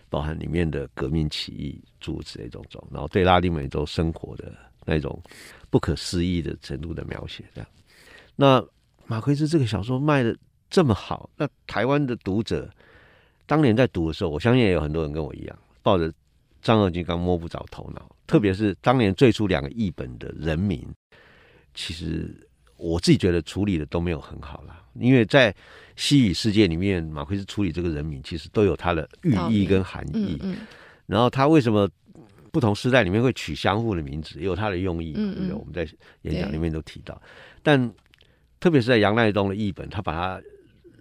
[0.09, 2.87] 包含里面的革命起义诸如此类种种。
[2.93, 5.21] 然后对拉丁美洲生活的那种
[5.69, 7.69] 不可思议的程度的描写，这样。
[8.37, 8.65] 那
[9.07, 10.37] 马奎斯这个小说卖的
[10.71, 12.71] 这么好，那台湾的读者
[13.47, 16.13] 当年在读的时候，我相信也有很多人跟我一样，抱着
[16.63, 18.15] 丈二金刚摸不着头脑。
[18.27, 20.87] 特别是当年最初两个译本的人名，
[21.73, 22.47] 其实
[22.79, 24.83] 我自己觉得处理的都没有很好啦。
[24.95, 25.55] 因为在
[25.95, 30.39] 西语世界里面，马奎斯处理这个人名，其实都有它的寓意跟含义。
[30.41, 30.57] 嗯嗯、
[31.07, 31.89] 然后他为什么
[32.51, 35.53] 不同时代里面会取相互的名字，也有它的用意，对不对？
[35.53, 35.87] 我们在
[36.23, 37.21] 演讲里面都提到。
[37.63, 37.93] 但
[38.59, 40.43] 特别是在杨赖东的译本，他把他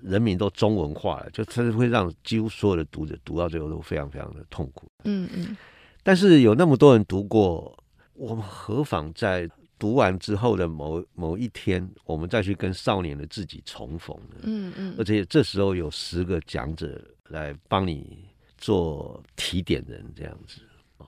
[0.04, 4.88] 人名都中文化了，就他是会让几乎所有的读者读到最后都非常非常的痛苦。
[5.06, 5.58] 嗯嗯。
[6.04, 7.76] 但是有那么多人读过，
[8.14, 14.36] 我们何妨在读完之后的某某一天，我们再去跟少年的自己重逢呢？
[14.44, 14.96] 嗯嗯。
[14.98, 18.26] 而且这时候有十个讲者来帮你
[18.58, 20.62] 做提点人，这样子。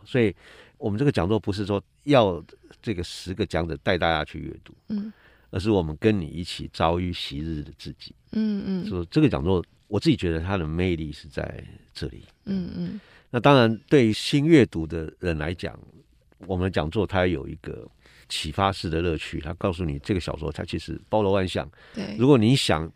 [0.05, 0.34] 所以，
[0.77, 2.43] 我们这个讲座不是说要
[2.82, 5.12] 这个十个讲者带大家去阅读，嗯，
[5.49, 8.15] 而是我们跟你一起遭遇昔日的自己。
[8.32, 8.86] 嗯嗯。
[8.86, 12.23] 说这个讲座，我自己觉得它的魅力是在这里。
[12.45, 13.01] 嗯嗯。
[13.32, 15.77] 那当然，对于新阅读的人来讲，
[16.47, 17.88] 我们的讲座它有一个
[18.29, 19.41] 启发式的乐趣。
[19.41, 21.69] 它告诉你，这个小说它其实包罗万象。
[21.93, 22.89] 对，如果你想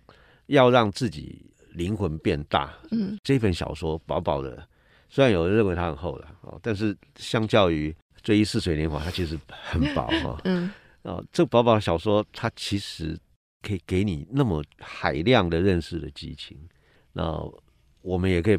[0.45, 4.65] 要让自己灵魂变大，嗯，这本小说薄薄的，
[5.09, 7.91] 虽然有人认为它很厚了哦，但是相较于
[8.21, 10.39] 《追忆似水年华》，它其实很薄哈。
[10.45, 13.19] 嗯，啊，这薄薄的小说，它其实
[13.61, 16.57] 可以给你那么海量的认识的激情。
[17.11, 17.37] 那
[18.01, 18.57] 我们也可以。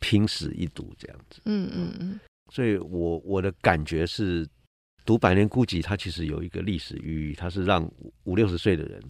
[0.00, 2.20] 拼死一读这样子，嗯嗯嗯，
[2.52, 4.46] 所以我我的感觉是，
[5.04, 7.88] 读《百年孤寂》它其实有一个历史寓意，它是让
[8.24, 9.02] 五六十岁的人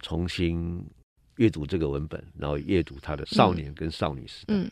[0.00, 0.84] 重新
[1.36, 4.54] 阅读这个文本，然后阅读他的少年跟少女时代。
[4.54, 4.70] 嗯，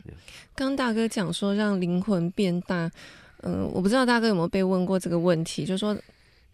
[0.55, 2.91] 刚、嗯、大哥讲说让灵魂变大，
[3.41, 5.97] 嗯、呃，我不知道大哥有没有被问过这个问题，就是说。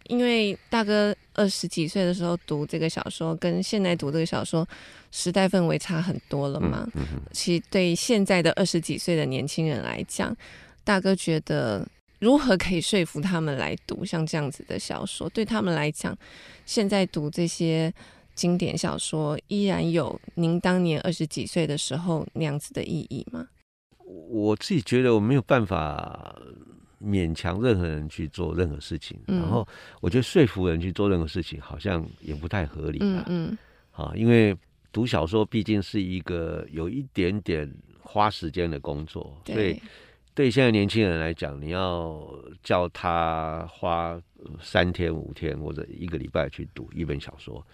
[0.08, 4.64] 因为大哥二十几岁的时候读这个小说，跟现在读这个小说，
[5.10, 6.88] 时代氛围差很多了嘛。
[6.94, 10.32] 嗯嗯、其实对现在的二十几岁的年轻人来讲，
[10.84, 11.84] 大哥觉得
[12.18, 15.28] 如何可以说服他们来读像这样子的小说？
[15.30, 16.16] 对他们来讲，
[16.64, 17.92] 现在读这些
[18.34, 23.48] 经典小说，依然有您当年二十几岁的时候那样子的意义吗？
[24.28, 26.36] 我自己觉得我没有办法。
[26.98, 29.68] 勉强任何人去做任何事情，嗯、然后
[30.00, 33.22] 我觉得说服人去做任何事情，好像也不太合理啊。
[33.28, 33.56] 嗯，
[33.92, 34.56] 啊，因为
[34.90, 39.82] 读小说毕竟是一个有一点点花时间的工作，对，所以
[40.36, 42.22] 对现在年轻人来讲，你要
[42.62, 44.20] 叫他花
[44.60, 47.66] 三天五天或者一个礼拜去读一本小说。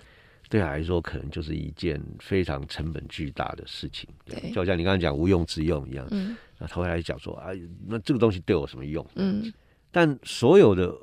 [0.48, 6.06] 对他来说，可能就是一件非常成本巨大的事情，对，就像你刚才讲无用之用一样。
[6.12, 7.48] 嗯，那他会来讲说啊，
[7.86, 9.04] 那这个东西对我什么用？
[9.16, 9.52] 嗯，
[9.90, 10.94] 但所有的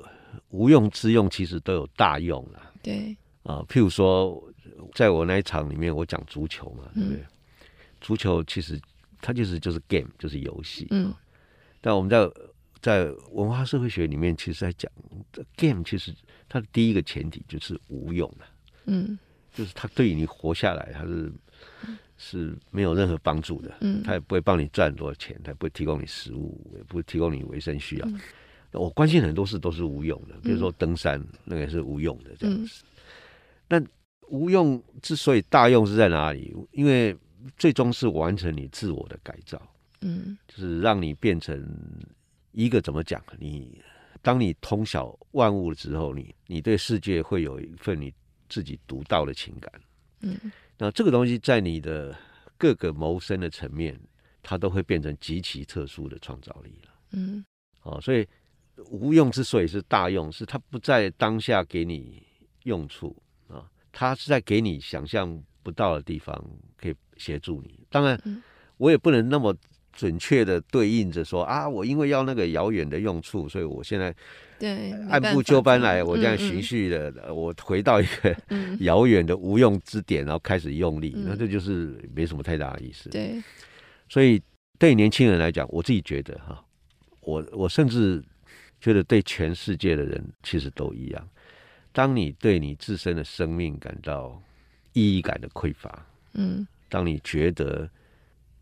[0.48, 2.72] 无用之用其实都有大用啦。
[2.82, 4.42] 对啊，譬如说，
[4.94, 7.18] 在我那一场里面，我讲足球嘛，对不对？
[7.18, 7.26] 嗯，
[8.00, 8.80] 足球其实
[9.20, 10.86] 它就是就是 game，就是游戏。
[10.90, 11.12] 嗯，
[11.80, 12.30] 但我们在
[12.80, 14.90] 在文化社会学里面，其实在讲
[15.56, 16.14] game，其实
[16.48, 18.44] 它的第一个前提就是无用的。
[18.86, 19.18] 嗯。
[19.52, 21.32] 就是它对于你活下来，它是
[22.16, 23.78] 是没有任何帮助的。
[23.80, 28.06] 嗯，它也不会帮你赚多少钱，它也不会提供你食物，也不会提供你维生需要。
[28.06, 28.20] 嗯、
[28.70, 32.84] 我关心很多事都是无用的，比如说登山，那个也是无用的这样子。
[33.66, 33.84] 但
[34.28, 36.54] 无用之所以大用是在哪里？
[36.70, 37.14] 因为
[37.58, 39.60] 最终是完成你自我的改造。
[40.00, 41.66] 嗯，就是让你变成
[42.52, 43.22] 一个怎么讲？
[43.38, 43.82] 你
[44.22, 48.12] 当你通晓万物之后，你你对世界会有一份你。
[48.52, 49.72] 自己独到的情感，
[50.22, 50.36] 嗯，
[50.76, 52.12] 那这个东西在你的
[52.58, 53.96] 各个谋生的层面，
[54.42, 57.44] 它都会变成极其特殊的创造力了，嗯，
[57.82, 58.26] 哦，所以
[58.90, 62.26] 无用之所以是大用，是它不在当下给你
[62.64, 66.34] 用处啊，它是在给你想象不到的地方
[66.76, 67.86] 可以协助你。
[67.88, 68.20] 当然，
[68.78, 69.56] 我也不能那么
[69.92, 74.14] 准确的对应着说啊，我因为要那个遥远的用处，所以我现在。
[74.58, 78.36] 对，按部就班来，我这样循序的，我回到一个
[78.80, 83.08] 遥远的无用之点，然后开始用力，嗯、那这就是没什么太大的意思。
[83.08, 83.42] 对，
[84.06, 84.38] 所以
[84.78, 86.62] 对年轻人来讲，我自己觉得哈，
[87.22, 88.22] 我我甚至
[88.82, 91.28] 觉得对全世界的人其实都一样。
[91.90, 94.38] 当你对你自身的生命感到
[94.92, 97.88] 意义感的匮乏，嗯，当你觉得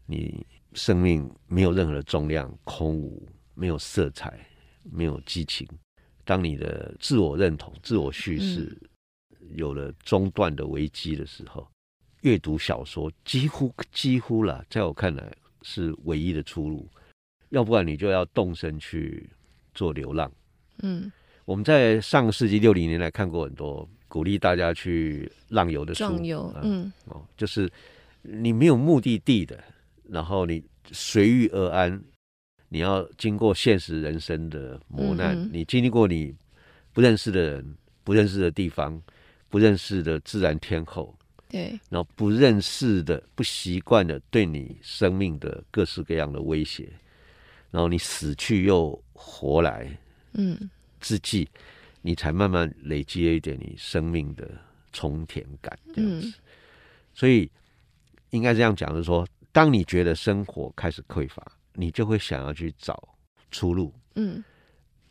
[0.07, 3.27] 你生命没有任何的重量，空无。
[3.55, 4.39] 没有色彩，
[4.85, 5.67] 没有激情。
[6.25, 8.73] 当你的自我认同、自我叙事
[9.57, 11.69] 有了中断的危机的时候，
[12.21, 16.89] 阅、嗯、读小说几乎几乎了，在我看来是唯一的出路。
[17.49, 19.29] 要不然你就要动身去
[19.75, 20.31] 做流浪。
[20.83, 21.11] 嗯，
[21.45, 26.05] 我们在上个世纪六零年代看过很多鼓励大家去浪游的书，
[26.63, 27.69] 嗯，哦，就是
[28.23, 29.59] 你没有目的地的，
[30.09, 32.03] 然后你随遇而安，
[32.69, 36.35] 你要经过现实人生的磨难，嗯、你经历过你
[36.93, 39.01] 不认识的人、不认识的地方、
[39.49, 41.15] 不认识的自然天候，
[41.49, 46.89] 对，然后不认识的、不习惯的对你生命的各式各样的威胁。
[47.71, 49.95] 然后你死去又活来，
[50.33, 50.59] 嗯，
[51.01, 51.47] 之际，
[52.01, 54.51] 你才慢慢累积了一点你生命的
[54.91, 56.33] 充填感，这样子。
[57.13, 57.51] 所以
[58.31, 59.27] 应该这样讲，就是说，
[59.59, 61.45] 当你觉得生活开始匮乏，
[61.75, 63.09] 你就会想要去找
[63.51, 63.93] 出路。
[64.15, 64.41] 嗯，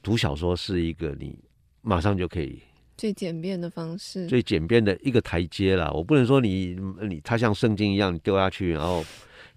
[0.01, 1.37] 读小说是一个你
[1.81, 2.61] 马上就可以
[2.95, 5.91] 最简便的方式，最简便的一个台阶啦。
[5.91, 9.03] 我不能说你你它像圣经一样，你丢下去，然后。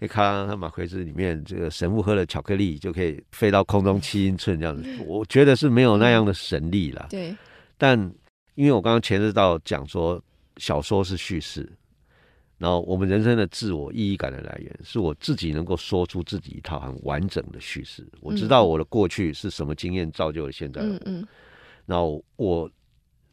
[0.03, 7.07] 你看他马奎斯里面，这个神父喝了巧克力就可以飞到空中七英寸这样子，我觉得是没有那样的神力啦。
[7.11, 7.37] 对。
[7.77, 7.99] 但
[8.55, 10.19] 因为我刚刚前日到讲说，
[10.57, 11.71] 小说是叙事，
[12.61, 18.07] 然后我们人生的自我意义感的来源，是我自己能够说出自己一套很完整的叙事。
[18.21, 20.95] 我知道我的过去是什么经验造就了现在的我。
[20.95, 21.29] 嗯嗯。
[21.87, 22.71] 然后我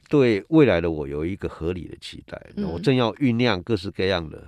[0.09, 4.43] 对未来的我有一个合理的期待，我正要酝酿各式各样的。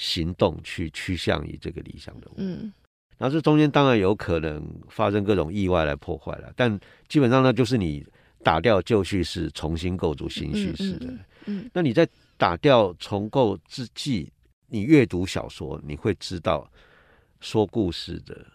[0.00, 2.72] 行动去趋向于这个理想的我，嗯，
[3.16, 6.78] 然后这中间当然有可能发生各种意外来破坏了，但
[7.08, 8.06] 基本上呢，就是你
[8.44, 11.12] 打掉旧叙事，重新构筑新叙事的。
[11.72, 14.32] 那你在打掉重构之际，
[14.68, 16.70] 你阅读小说，你会知道
[17.40, 18.46] 说故事的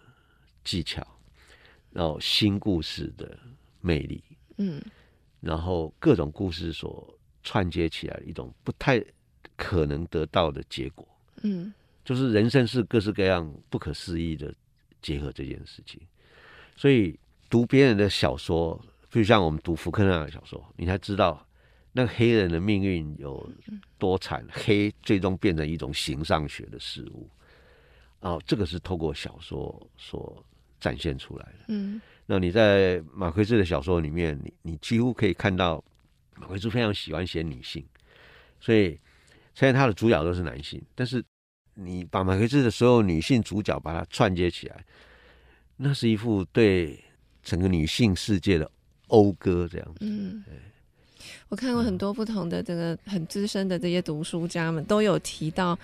[0.64, 1.06] 技巧，
[1.90, 3.38] 然后新故事的
[3.80, 4.24] 魅力，
[4.56, 4.82] 嗯，
[5.40, 9.04] 然后各种故事所串接起来的一种不太
[9.54, 11.06] 可能得到的结果。
[11.42, 11.72] 嗯，
[12.04, 14.52] 就是人生是各式各样不可思议的
[15.02, 16.00] 结合这件事情，
[16.74, 17.18] 所以
[17.50, 21.46] 读别人的小说，就像我们读福克纳的小说，你才知道
[21.94, 23.50] 那个黑人的命运有
[23.96, 27.30] 多惨，黑最终变成一种形上学的事物。
[28.20, 30.44] 哦，这个是透过小说所
[30.78, 31.58] 展现出来的。
[31.68, 35.82] 嗯，那你在马奎斯的小说里面，你你几乎可以看到
[36.36, 37.82] 马奎斯非常喜欢写女性，
[38.60, 39.00] 所以
[39.54, 41.24] 虽然他的主角都是男性，但是。
[41.76, 44.86] 你把马奎斯的所有女性主角把它串接起来，
[45.76, 47.02] 那是一幅对
[47.42, 48.70] 整个女性世界的
[49.08, 49.96] 讴歌，这样子。
[50.02, 50.44] 嗯，
[51.48, 55.78] 我看过很多不同的这个很资深的这些读书家们都有提到，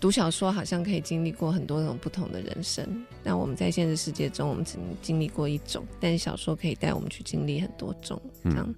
[0.00, 2.84] 读小说好像可以经历过很多种不同的人生。
[3.22, 8.20] 那我们在现实世界中，我们只能经历过一种，但是小说可以带我们去经历很多种。
[8.42, 8.74] 这样，嗯，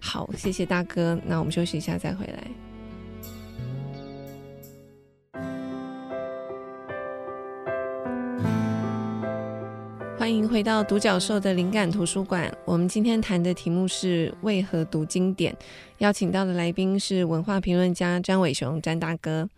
[0.00, 1.18] 好，谢谢大哥。
[1.26, 2.50] 那我们休息一下再回来。
[10.22, 12.48] 欢迎回到独角兽的灵感图书馆。
[12.64, 15.52] 我们今天谈的题目是为何读经典？
[15.98, 19.48] 邀请到的来宾是文化评论家詹伟雄，詹大哥。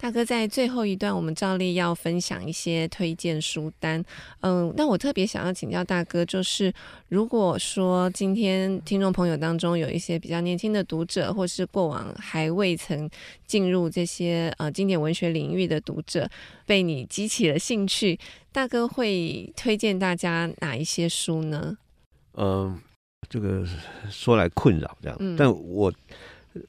[0.00, 4.02] 大哥在最后一段，我们照例要分享一些推荐书单。
[4.40, 6.72] 嗯，那我特别想要请教大哥，就是
[7.08, 13.10] 如果说今天听众朋友当中有一些比较年轻的读者，或是过往还未曾
[13.44, 16.30] 进入这些呃经典文学领域的读者，
[16.64, 18.16] 被你激起了兴趣，
[18.52, 21.76] 大哥会推荐大家哪一些书呢？
[22.34, 22.80] 嗯，
[23.28, 23.66] 这个
[24.08, 25.92] 说来困扰这样，嗯、但我。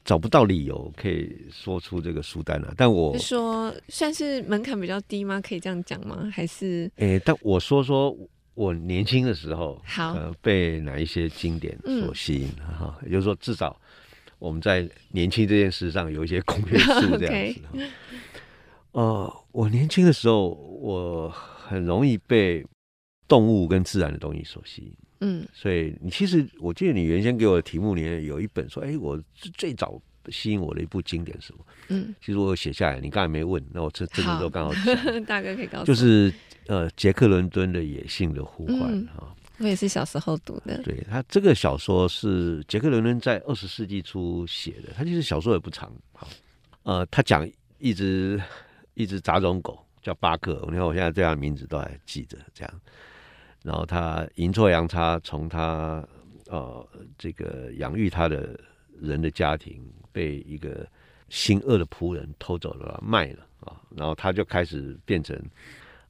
[0.04, 5.40] 找不到理由可以说出这个书单了，啊，但我说算是门槛比较低吗？
[5.40, 6.30] 可以这样讲吗？
[6.32, 8.16] 还是诶、欸，但我说说
[8.54, 13.80] 我年轻的时候，好，呃，被哪一些经典所吸引哈，嗯，也就是说，至少
[14.38, 17.60] 我们在年轻这件事上有一些公约数这样子。
[17.72, 17.88] Okay.
[18.92, 22.66] 呃，我年轻的时候，我很容易被
[23.28, 24.92] 动物跟自然的东西所吸引。
[25.20, 29.22] 嗯，所以你其实，我记得你原先给我的题目里面有一本说，哎，我
[29.54, 31.64] 最早吸引我的一部经典是什么？
[31.88, 36.32] 嗯，其实我有写下来，你刚才没问，那我这这个时候刚好讲， 大哥可以告诉我，就是
[36.66, 38.76] 呃，杰克伦敦的《野性的呼唤》
[39.08, 40.80] 哈、我也是小时候读的。
[40.82, 46.26] 对，他这个小说是杰克伦敦在二十世纪初写的，他其实小说也不长，好、
[46.84, 47.46] 哦，呃，他讲
[47.78, 48.40] 一只
[48.94, 52.80] 一只杂种狗叫巴克，你看我现在对他的名字都还记着，这样。
[53.62, 56.06] 然后他阴错阳差从他
[56.46, 56.86] 呃
[57.18, 58.58] 这个养育他的
[59.00, 59.82] 人的家庭
[60.12, 60.86] 被一个
[61.28, 65.38] 心恶的仆人偷走了卖了啊，然后他就开始变成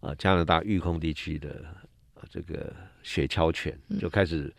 [0.01, 1.64] 啊加拿大育空地区的
[2.30, 2.72] 这个
[3.03, 4.53] 雪橇犬，就开始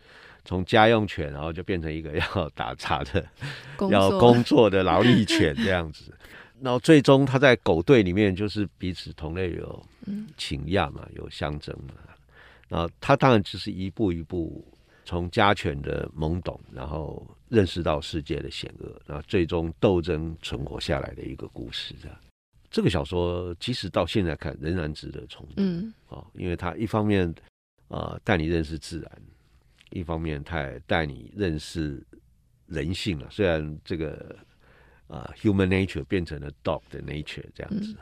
[0.44, 3.24] 从家用犬，然后就变成一个要打杂的、
[3.76, 6.12] 工要工作的劳力犬这样子。
[6.60, 9.86] 然后最终他在狗队里面就是彼此同类有
[10.36, 11.94] 情亚嘛，有相争嘛。
[12.72, 14.64] 然后他当然只是一步一步
[15.04, 21.94] 从家犬的懵懂，然后认识到世界的险恶，然后最终斗争存活下来的一个故事。
[22.00, 22.18] 这样，
[22.70, 25.54] 这个小说其实到现在看仍然值得重读。
[25.58, 27.28] 嗯，啊，因为它一方面
[27.88, 29.22] 啊、呃、带你认识自然，
[29.90, 32.02] 一方面它也带你认识
[32.66, 33.28] 人性了。
[33.30, 34.34] 虽然这个。
[35.08, 37.94] 啊、uh,，human nature 变成了 dog 的 nature 这样子。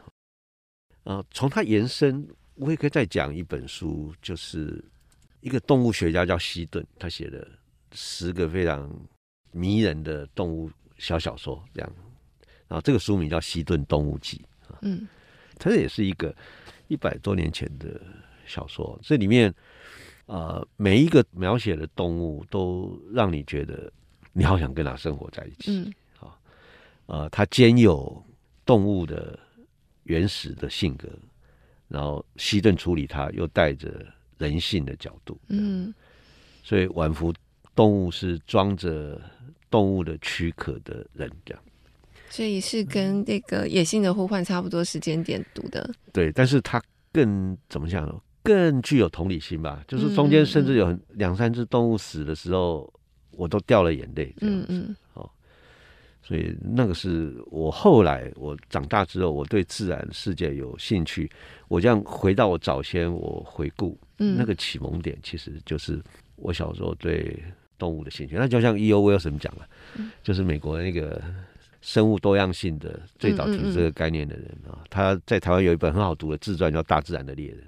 [1.02, 2.24] 啊、嗯，从、uh, 它延伸，
[2.60, 4.84] 我也可以再讲一本书，就是
[5.40, 7.48] 一个动物学家叫希顿，他写的
[7.92, 8.94] 十个非常
[9.50, 11.90] 迷人的动物小小说这样。
[12.68, 15.08] 然后这个书名叫《希顿动物记》啊，嗯，
[15.58, 16.36] 它也是一个
[16.88, 17.98] 一百多年前的
[18.46, 19.52] 小说，这里面
[20.26, 23.90] 啊、uh, 每一个描写的动物都让你觉得
[24.34, 25.72] 你好想跟它生活在一起。
[25.72, 25.92] 嗯
[27.06, 28.22] 呃，它兼有
[28.66, 29.36] 动物的
[30.04, 31.08] 原始的性格，
[31.90, 34.06] 然后西顿处理它又带着
[34.38, 35.92] 人性的角度，嗯，
[36.62, 37.34] 所以晚服
[37.74, 39.20] 动物是装着
[39.68, 41.62] 动物的躯壳的人，这样，
[42.30, 46.80] 所以是跟这个《野性的呼唤》差不多时间点读的，对，但是它
[47.12, 48.14] 更怎么讲呢？
[48.44, 52.90] 更具有同理心吧，就是中间甚至有两三只动物死的时候，
[53.32, 54.96] 我都掉了眼泪，嗯嗯。
[56.22, 61.28] 所以那个是我后来我长大之后，我对自然世界有兴趣。
[61.66, 66.00] 我这样回到我早先，我回顾，嗯，那个启蒙点其实就是
[66.36, 67.36] 我小时候对
[67.78, 68.36] 动物的兴趣。
[68.36, 69.00] 那就像 E.O.
[69.00, 69.66] Wilson 讲了，
[70.22, 71.22] 就是美国那个
[71.80, 77.58] 生物多样性的最早提出这个概念的人啊，他在台湾有一本很好读的自传叫《大自然的猎人》，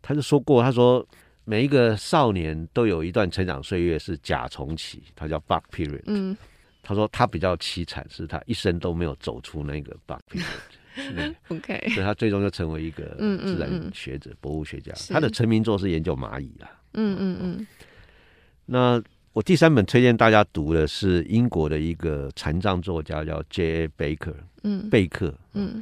[0.00, 1.06] 他就说过，他说
[1.44, 6.02] 每一个少年都有一段成长岁月是甲虫期，他叫 Bug Period。
[6.06, 6.36] 嗯。
[6.82, 11.34] 他说他比较凄惨，是他一生都没有走出那个 bug period。
[11.48, 14.92] OK，所以他最终就成为一个自然学者、嗯嗯嗯、博物学家。
[15.10, 16.68] 他的成名作是研究蚂蚁啦。
[16.94, 17.66] 嗯嗯嗯。
[18.66, 19.02] 那
[19.32, 23.84] 我第三本推荐大家读的是英国的一个残障作家，叫 J.
[23.84, 23.88] A.
[23.96, 24.34] Baker。
[24.64, 24.90] 嗯。
[24.90, 25.32] 贝克。
[25.52, 25.80] 嗯。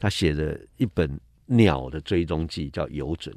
[0.00, 3.32] 他写的一本鸟的追踪记，叫《游隼》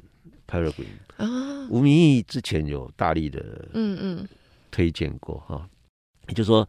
[0.48, 0.86] （Peregrine）。
[1.16, 1.68] 啊。
[1.68, 4.28] 吴明义之前有大力的嗯嗯
[4.72, 5.68] 推荐过哈，
[6.26, 6.68] 也就是说。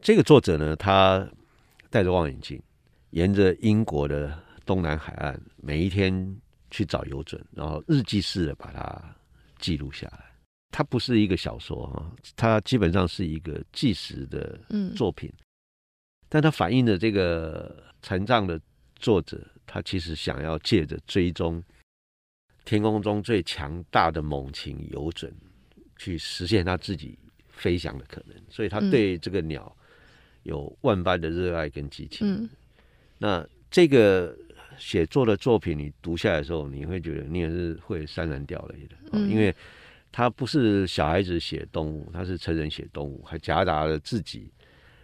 [0.00, 1.28] 这个作者呢，他
[1.90, 2.62] 戴着望远镜，
[3.10, 6.36] 沿着英国的东南海岸，每一天
[6.70, 9.16] 去找游隼，然后日记式的把它
[9.58, 10.24] 记录下来。
[10.70, 14.58] 它不是一个小说啊，它基本上是一个纪实的
[14.94, 15.28] 作品。
[15.36, 15.44] 嗯，
[16.28, 18.58] 但它反映的这个残障的
[18.96, 21.62] 作者，他其实想要借着追踪
[22.64, 25.32] 天空中最强大的猛禽游隼，
[25.96, 27.18] 去实现他自己
[27.48, 28.36] 飞翔的可能。
[28.48, 29.70] 所以他对这个鸟。
[29.74, 29.77] 嗯
[30.48, 32.26] 有万般的热爱跟激情。
[32.26, 32.48] 嗯，
[33.18, 34.34] 那这个
[34.78, 38.96] 写作的作品，你读下来的时候，你会觉得你也是会潸然掉泪的。
[39.12, 39.54] 嗯，因为
[40.10, 44.50] 他不是小孩子写动物，他是成人写动物，还夹杂了自己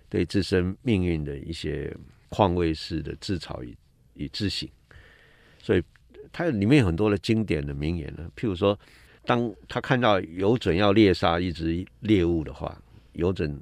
[0.08, 1.94] 对自身命运的一些
[2.30, 3.76] 况味式的自嘲与
[4.14, 4.66] 与自省。
[5.60, 5.82] 所以，
[6.32, 8.78] 它里面有很多的经典的名言呢，譬如说，
[9.26, 12.80] 当他看到有准要猎杀一只猎物的话，
[13.12, 13.58] 游隼。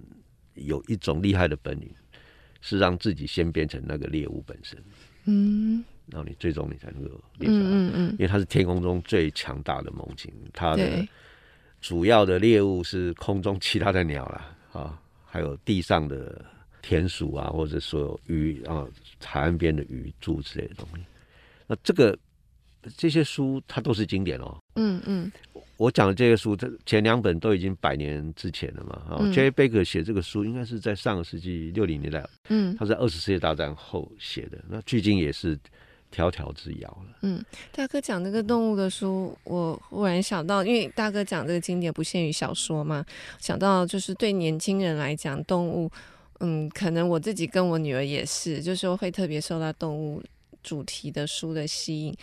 [0.55, 1.89] 有一种厉害的本领，
[2.61, 4.79] 是让自己先变成那个猎物本身，
[5.25, 11.07] 嗯，然后你最终你才能够猎杀，嗯嗯，因为它是天空中最强大的猛禽，它的
[11.81, 16.45] 主要的猎物是空中其他的鸟啦，啊，还有地上的
[16.81, 18.87] 田鼠啊，或者所有鱼啊，
[19.25, 21.05] 海岸边的鱼猪之类的东西。
[21.67, 22.17] 那这个
[22.97, 25.33] 这些书它都是经典哦，嗯嗯。
[25.79, 29.19] 我讲的这个书，这前两本都已经百年之前了嘛。
[29.19, 29.51] 嗯、J.
[29.51, 32.25] Baker 写这个书，应该是在上个世纪六零年代。
[32.51, 35.59] 嗯，他在二十世界大战后写的，那距今也是
[36.15, 37.17] 迢迢之遥了。
[37.23, 43.05] 嗯，大哥讲这个动物的书，我忽然想到，因为大哥讲这个经典不限于小说嘛，
[43.41, 45.91] 想到就是对年轻人来讲，动物，
[46.39, 50.23] 嗯，可能我自己跟我女儿也是，就是会特别受到动物
[50.63, 52.15] 主题的书的吸引。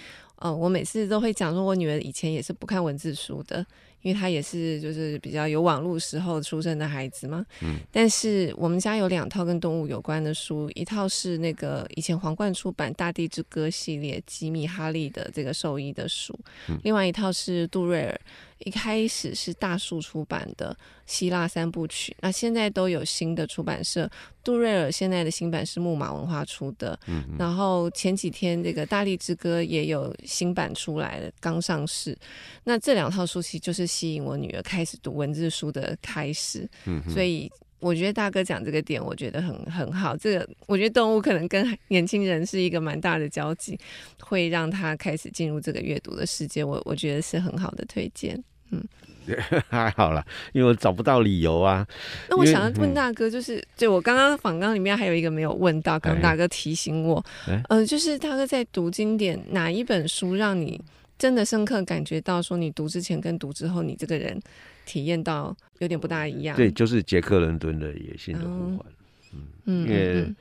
[0.41, 3.65] 嗯、呃，我每次都会讲说，我女儿以前也是不看文字书的，
[4.01, 7.45] 因为她也是就是比较有网络时候出生的孩子嘛。
[7.61, 7.75] 嗯。
[7.91, 16.37] 但是我们家有两套跟动物有关的书，一套是那个以前皇冠出版《大地之歌》系列吉米哈利的这个兽医的书，
[16.67, 18.21] 嗯，另外一套是杜瑞尔。
[18.59, 24.09] 一开始是大树出版的希腊三部曲，那现在都有新的出版社。
[24.43, 32.17] 杜瑞尔现在的新版是木马文化出的，嗯，然后前几天这个《大力之歌》也有新版出来了，刚上市。
[32.63, 37.51] 那这两套书其实就是吸引我女儿开始读文字书的开始，嗯，所以。
[37.81, 40.13] 我觉得大哥讲这个点，我觉得很很好。
[40.17, 43.79] 这个我觉得动物可能跟 年轻人是一个蛮大的交集，
[44.19, 46.61] 会让他开始进入这个阅读的世界。
[46.61, 48.37] 我我觉得是很好的推荐。
[48.71, 48.83] 嗯，
[49.69, 51.87] 还好啦，因为我找不到理由啊。
[52.29, 57.63] 那我想要问大哥，就是，嗯、就我刚刚访纲里面还有一个没有问到，刚大哥提醒我，嗯、哎。
[57.69, 60.81] 呃，就是大哥在读经典，哪一本书让你
[61.17, 64.39] 真的深刻感觉到说，你读之前跟读之后，你这个人。
[64.85, 68.85] 体验到有点不大一样，对，就是杰克伦敦的野性的呼唤，
[69.33, 70.33] 嗯，嗯，因为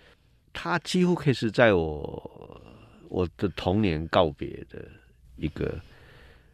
[0.55, 2.62] 他几乎可以是在我
[3.11, 4.83] 我的童年告别的
[5.37, 5.79] 一个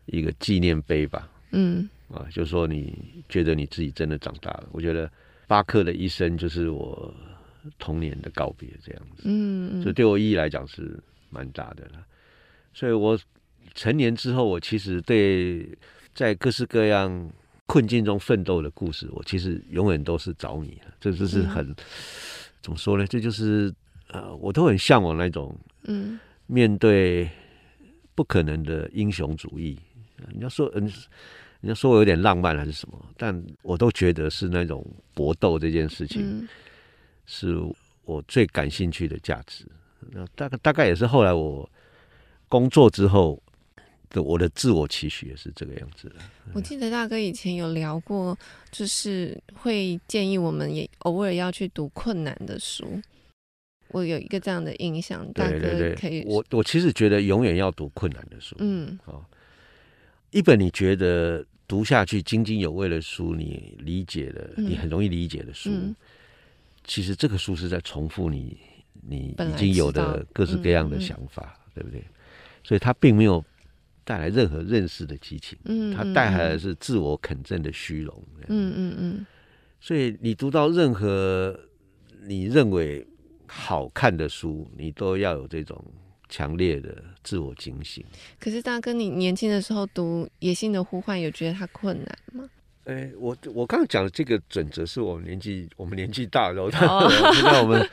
[0.06, 5.10] 一个纪念碑吧，嗯，啊，就是说你觉得你自己真的长大了，我觉得
[5.46, 7.14] 巴克的一生就是我
[7.78, 10.98] 童年的告别这样子，嗯，所以对我意义来讲是
[11.30, 12.04] 蛮大的了，
[12.72, 13.18] 所以我
[13.74, 15.68] 成年之后，我其实对
[16.14, 17.30] 在各式各样。
[17.66, 20.92] 困境中奋斗的故事，我其实永远都是着迷的。
[21.00, 21.76] 这就是很、嗯、
[22.60, 23.06] 怎么说呢？
[23.06, 23.74] 这就是
[24.08, 27.26] 呃，我都很向往那种嗯，面对
[28.14, 29.78] 不可能的英雄主义。
[30.34, 30.92] 你要说嗯，
[31.64, 33.02] 你要说我有点浪漫还是什么？
[33.16, 36.48] 但我都觉得是那种搏斗这件事情，嗯、
[37.24, 37.56] 是
[38.04, 39.64] 我最感兴趣的价值。
[40.10, 41.66] 那大概大概也是后来我
[42.50, 43.42] 工作之后
[44.10, 44.22] 的。
[44.22, 46.16] 我的自我期许也是这个样子的。
[46.52, 48.38] 我记得大哥以前有聊过，
[48.70, 53.00] 就是会建议我们也偶尔要去读困难的书。
[53.88, 56.22] 我有一个这样的印象，大哥可以。
[56.26, 58.54] 我我其实觉得永远要读困难的书。
[58.58, 59.24] 嗯，好，
[60.30, 65.94] 一本你觉得读下去津津有味的书，你理解的，你很容易理解的书，嗯，
[66.84, 68.56] 其实这个书是在重复你
[69.00, 72.02] 你已经有的各式各样的想法，对不对？
[72.62, 73.44] 所以它并没有。
[74.06, 79.26] 带来任何认识的激情，嗯，它带来的是自我肯定的虚荣，嗯嗯嗯。
[79.80, 81.58] 所以你读到任何
[82.26, 83.06] 你认为
[83.46, 85.82] 好看的书，你都要有这种
[86.28, 88.04] 强烈的自我警醒。
[88.38, 92.48] 可是大哥，你年轻的时候读《野性的呼唤》，有觉得它困难吗？
[92.86, 97.88] 哎、欸，我我刚刚讲的这个准则是我们年纪我们年纪大了，然后现在我们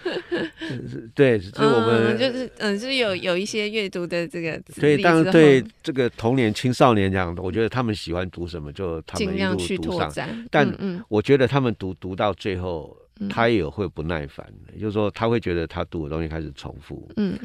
[1.15, 10.11] 对，是我们、嗯、就是嗯，就是有有一些阅读的这个，所以当然对这个童年青少年这样的，我觉得他们喜欢读什么，就他们一路读上。
[10.49, 10.69] 但
[11.07, 12.93] 我觉得他们读读到最后，
[13.29, 17.39] 他也会不耐烦，也就是说他会觉得他读的东西开始重复，嗯，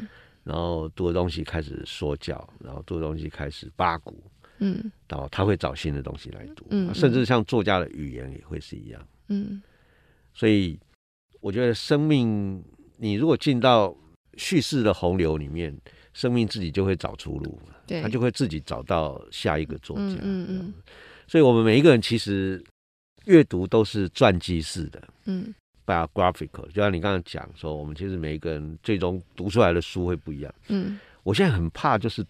[0.47, 4.23] 然后读的东西开始说教，然后读的东西开始八股。
[4.59, 9.61] 嗯，然后他会找新的东西来读，嗯，甚至像作家的语言也会是一样，嗯，
[10.33, 10.79] 所以
[11.41, 12.63] 我觉得生命，
[12.97, 13.95] 你如果进到
[14.35, 15.79] 叙事的洪流里面，
[16.11, 20.73] 生命自己就会找出路，对，他就会自己找到下一个作家，嗯嗯，嗯，
[21.27, 22.59] 所以我们每一个人其实
[23.25, 25.53] 阅读都是传记式的，嗯
[25.87, 32.23] ，biographical，就像你刚刚讲说，我们其实每一个人最终读出来的书会不一样，嗯，我现在很怕就是。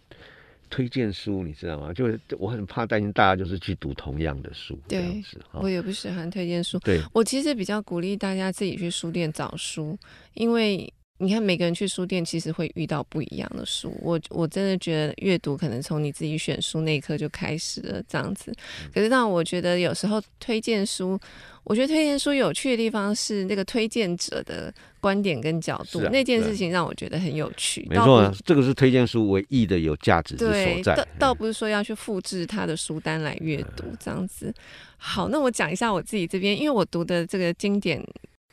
[0.70, 1.94] 推荐书，你知道吗？
[1.94, 5.40] 就是我很怕担心大家就是去读同样的书，这样子。
[5.54, 6.78] 我也不喜欢推荐书。
[6.80, 9.98] 对，我其实比较鼓励大家自己去书店找书，
[10.34, 13.96] 因为你看每个人去书店其实会遇到不一样的书。
[14.02, 18.54] 我我真的觉得阅读可能从你自己选书那一刻就开始了，这样子。
[18.94, 21.20] 可是让我觉得有时候推荐书。
[21.64, 27.86] 我觉得推荐书有趣的地方是那个推荐者的观点跟角度，啊、那件事情让我觉得很有趣。
[27.90, 30.96] 没错、啊，这个是推荐书唯一的有价值之所在。
[30.96, 34.54] 倒倒不是说要去复制他的书单来阅读这样子。
[34.96, 38.02] 好，那我讲一下我自己这边，因为我读的这个经典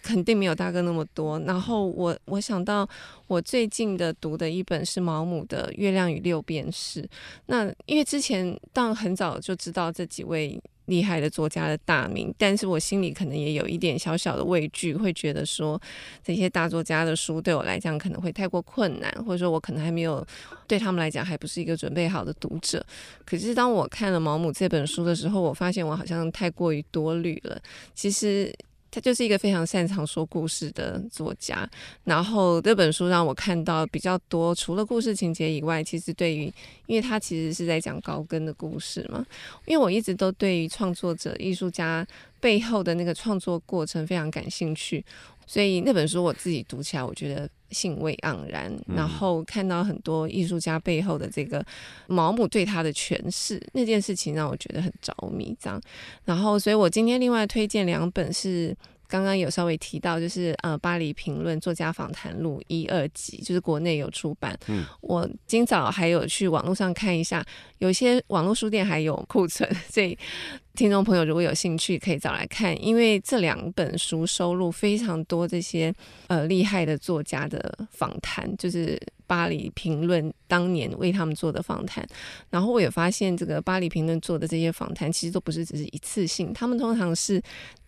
[0.05, 1.40] 肯定没有大哥那么多。
[1.40, 2.88] 然后我我想到
[3.26, 7.02] 我最近的读的一本是毛姆的《月亮与六便士》。
[7.46, 10.61] 那因为之前当很早就知道这几位。
[10.86, 15.80] 厉害的作家的大名，但是我心里可能也有一点小小的畏惧，会觉得说
[16.22, 20.22] 这些大作家的书对我来讲可能会太过困难，或者说我可能还没有
[20.66, 22.84] 对他们来讲还不是一个准备好的读者。
[23.24, 27.59] 可是当我看了毛姆这本书的时候，我发现我好像太过于多虑了。
[27.94, 28.55] 其实
[28.95, 31.68] 他就是一个非常擅长说故事的作家。
[32.05, 36.45] 然后这本书让我看到比较多，除了故事情节以外，其实对于，
[36.86, 39.26] 因为他其实是在讲高跟的故事嘛。
[39.66, 42.07] 因为我一直都对于创作者、艺术家
[42.38, 45.05] 背后的那个创作过程非常感兴趣。
[45.47, 48.72] 所以那本书我自己读起来，我觉得兴味盎然。
[48.86, 51.64] 然后看到很多艺术家背后的这个
[52.07, 55.57] 毛姆对他的诠释，那件事情让我觉得很着迷。
[55.61, 55.80] 这样，
[56.24, 58.76] 然后所以我今天另外推荐两本是。
[59.09, 64.59] 刚刚有稍微提到，就是呃，《巴黎评论作家访谈录》一二集，就是国内有出版。
[64.68, 67.44] 嗯，我今早还有去网络上看一下，
[67.78, 70.18] 有些网络书店还有库存， 所以
[70.74, 72.74] 听众朋友如果有兴趣，可以找来看。
[72.82, 75.94] 因为这两本书收录非常多这些
[76.26, 78.96] 呃厉害的作家的访谈，就是
[79.26, 82.05] 《巴黎评论》当年为他们做的访谈。
[82.50, 87.40] 然后我也发现，这个《巴黎评论》做的这些访谈，其实都不是只是一次性，他们通常是。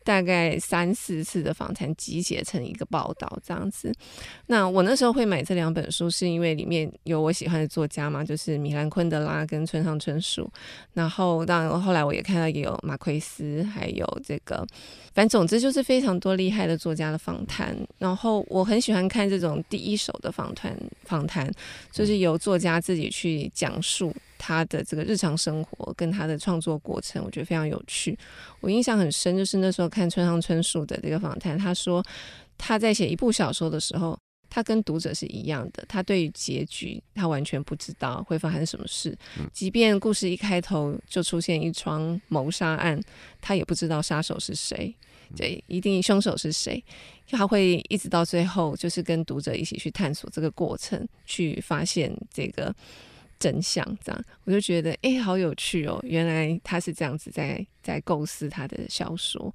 [0.06, 3.92] 大概三四次的访谈集结成一个报道这样子。
[4.46, 10.48] 那我那时候会买这两本书，是因为里面有我喜欢的作家嘛，就是米兰昆德拉跟村上春树。
[10.94, 14.64] 然后当然后来我也看到也有马奎斯，还有这个，
[15.12, 17.76] 反正总之就是非常多厉害的作家的访谈。
[17.98, 21.50] 然后我很喜欢看这种第一手的访谈，访谈
[21.90, 24.14] 就是由作家自己去讲述。
[24.38, 28.18] 他的这个日常生活跟他的创作过程，我觉得非常有趣。
[28.60, 32.04] 我印象很深，就是那时候看村上春树的这个访谈，他说
[32.58, 34.18] 他在写一部小说的时候，
[34.48, 39.16] 他跟读者是一样的，他对于结局他完全不知道会发生什么事。
[39.52, 43.00] 即便故事一开头就出现一桩谋杀案，
[43.40, 44.94] 他也不知道杀手是谁，
[45.34, 46.82] 对，一定凶手是谁，
[47.30, 52.74] 他会一直到最后，就是跟读者一起去探索这个过程，去发现这个。
[53.38, 56.00] 真相这样，我就觉得哎、欸，好有趣哦！
[56.02, 59.54] 原来他是这样子在在构思他的小说。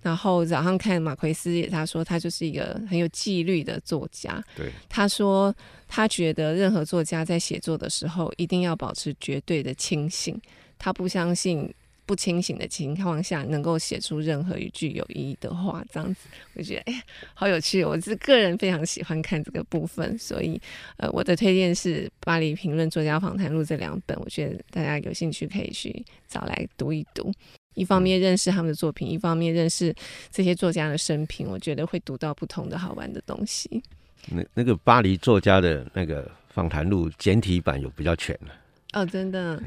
[0.00, 4.42] 然后早上看马奎斯，他说他就是一个很有纪律的作家。
[4.56, 5.54] 对，他说
[5.86, 10.40] 他觉得任何作家在写作的时候一定要保持绝对的清醒，
[10.78, 11.72] 他不相信。
[12.08, 16.20] 不清醒的情况下，能够写出任何一句有意义的话，这样子，
[16.54, 17.02] 我觉得哎，
[17.34, 17.84] 好有趣。
[17.84, 20.58] 我是个人非常喜欢看这个部分，所以
[20.96, 27.30] 呃，我的推荐是《巴黎评论作家访谈录》这两本，我觉得大家有兴趣可以去找来读一读。
[27.74, 29.94] 一方面认识他们的作品，一方面认识
[30.30, 33.82] 这些作家的生平，我觉得会读到不同的好玩的东西。
[34.30, 38.52] 那那个巴黎作家的那个访谈录简体版有比较全了。
[38.94, 39.60] 哦，真的，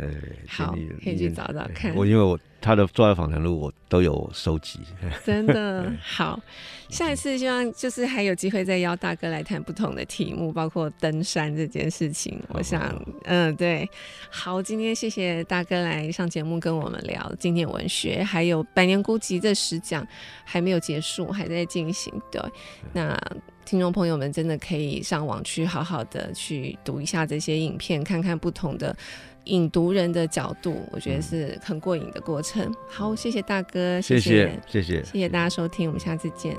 [0.48, 1.96] 好，可以去找找看。
[1.96, 4.80] 我因为我他的作家访谈录我都有收集，
[5.26, 6.40] 真的好。
[6.90, 12.40] 下一次希望就是还有机会再邀大哥来谈不同的题目，包括登山这件事情。
[12.50, 12.94] 我想，
[13.24, 13.90] 嗯，对，
[14.30, 20.06] 好，今天谢谢大哥来上节目跟我们聊经典文学，还有《百年孤寂》这十讲
[20.44, 22.14] 还没有结束，还在进行。
[22.32, 22.42] 对，
[22.94, 23.20] 那。
[23.64, 28.94] 听众朋友们，真的可以上网去好好的去读一下这些影片，看看不同的
[29.46, 32.72] 引读人的角度，我觉得是很过瘾的过程。
[32.88, 36.56] 好，谢谢大哥，谢谢，谢谢，谢谢大家收听，我们下次见。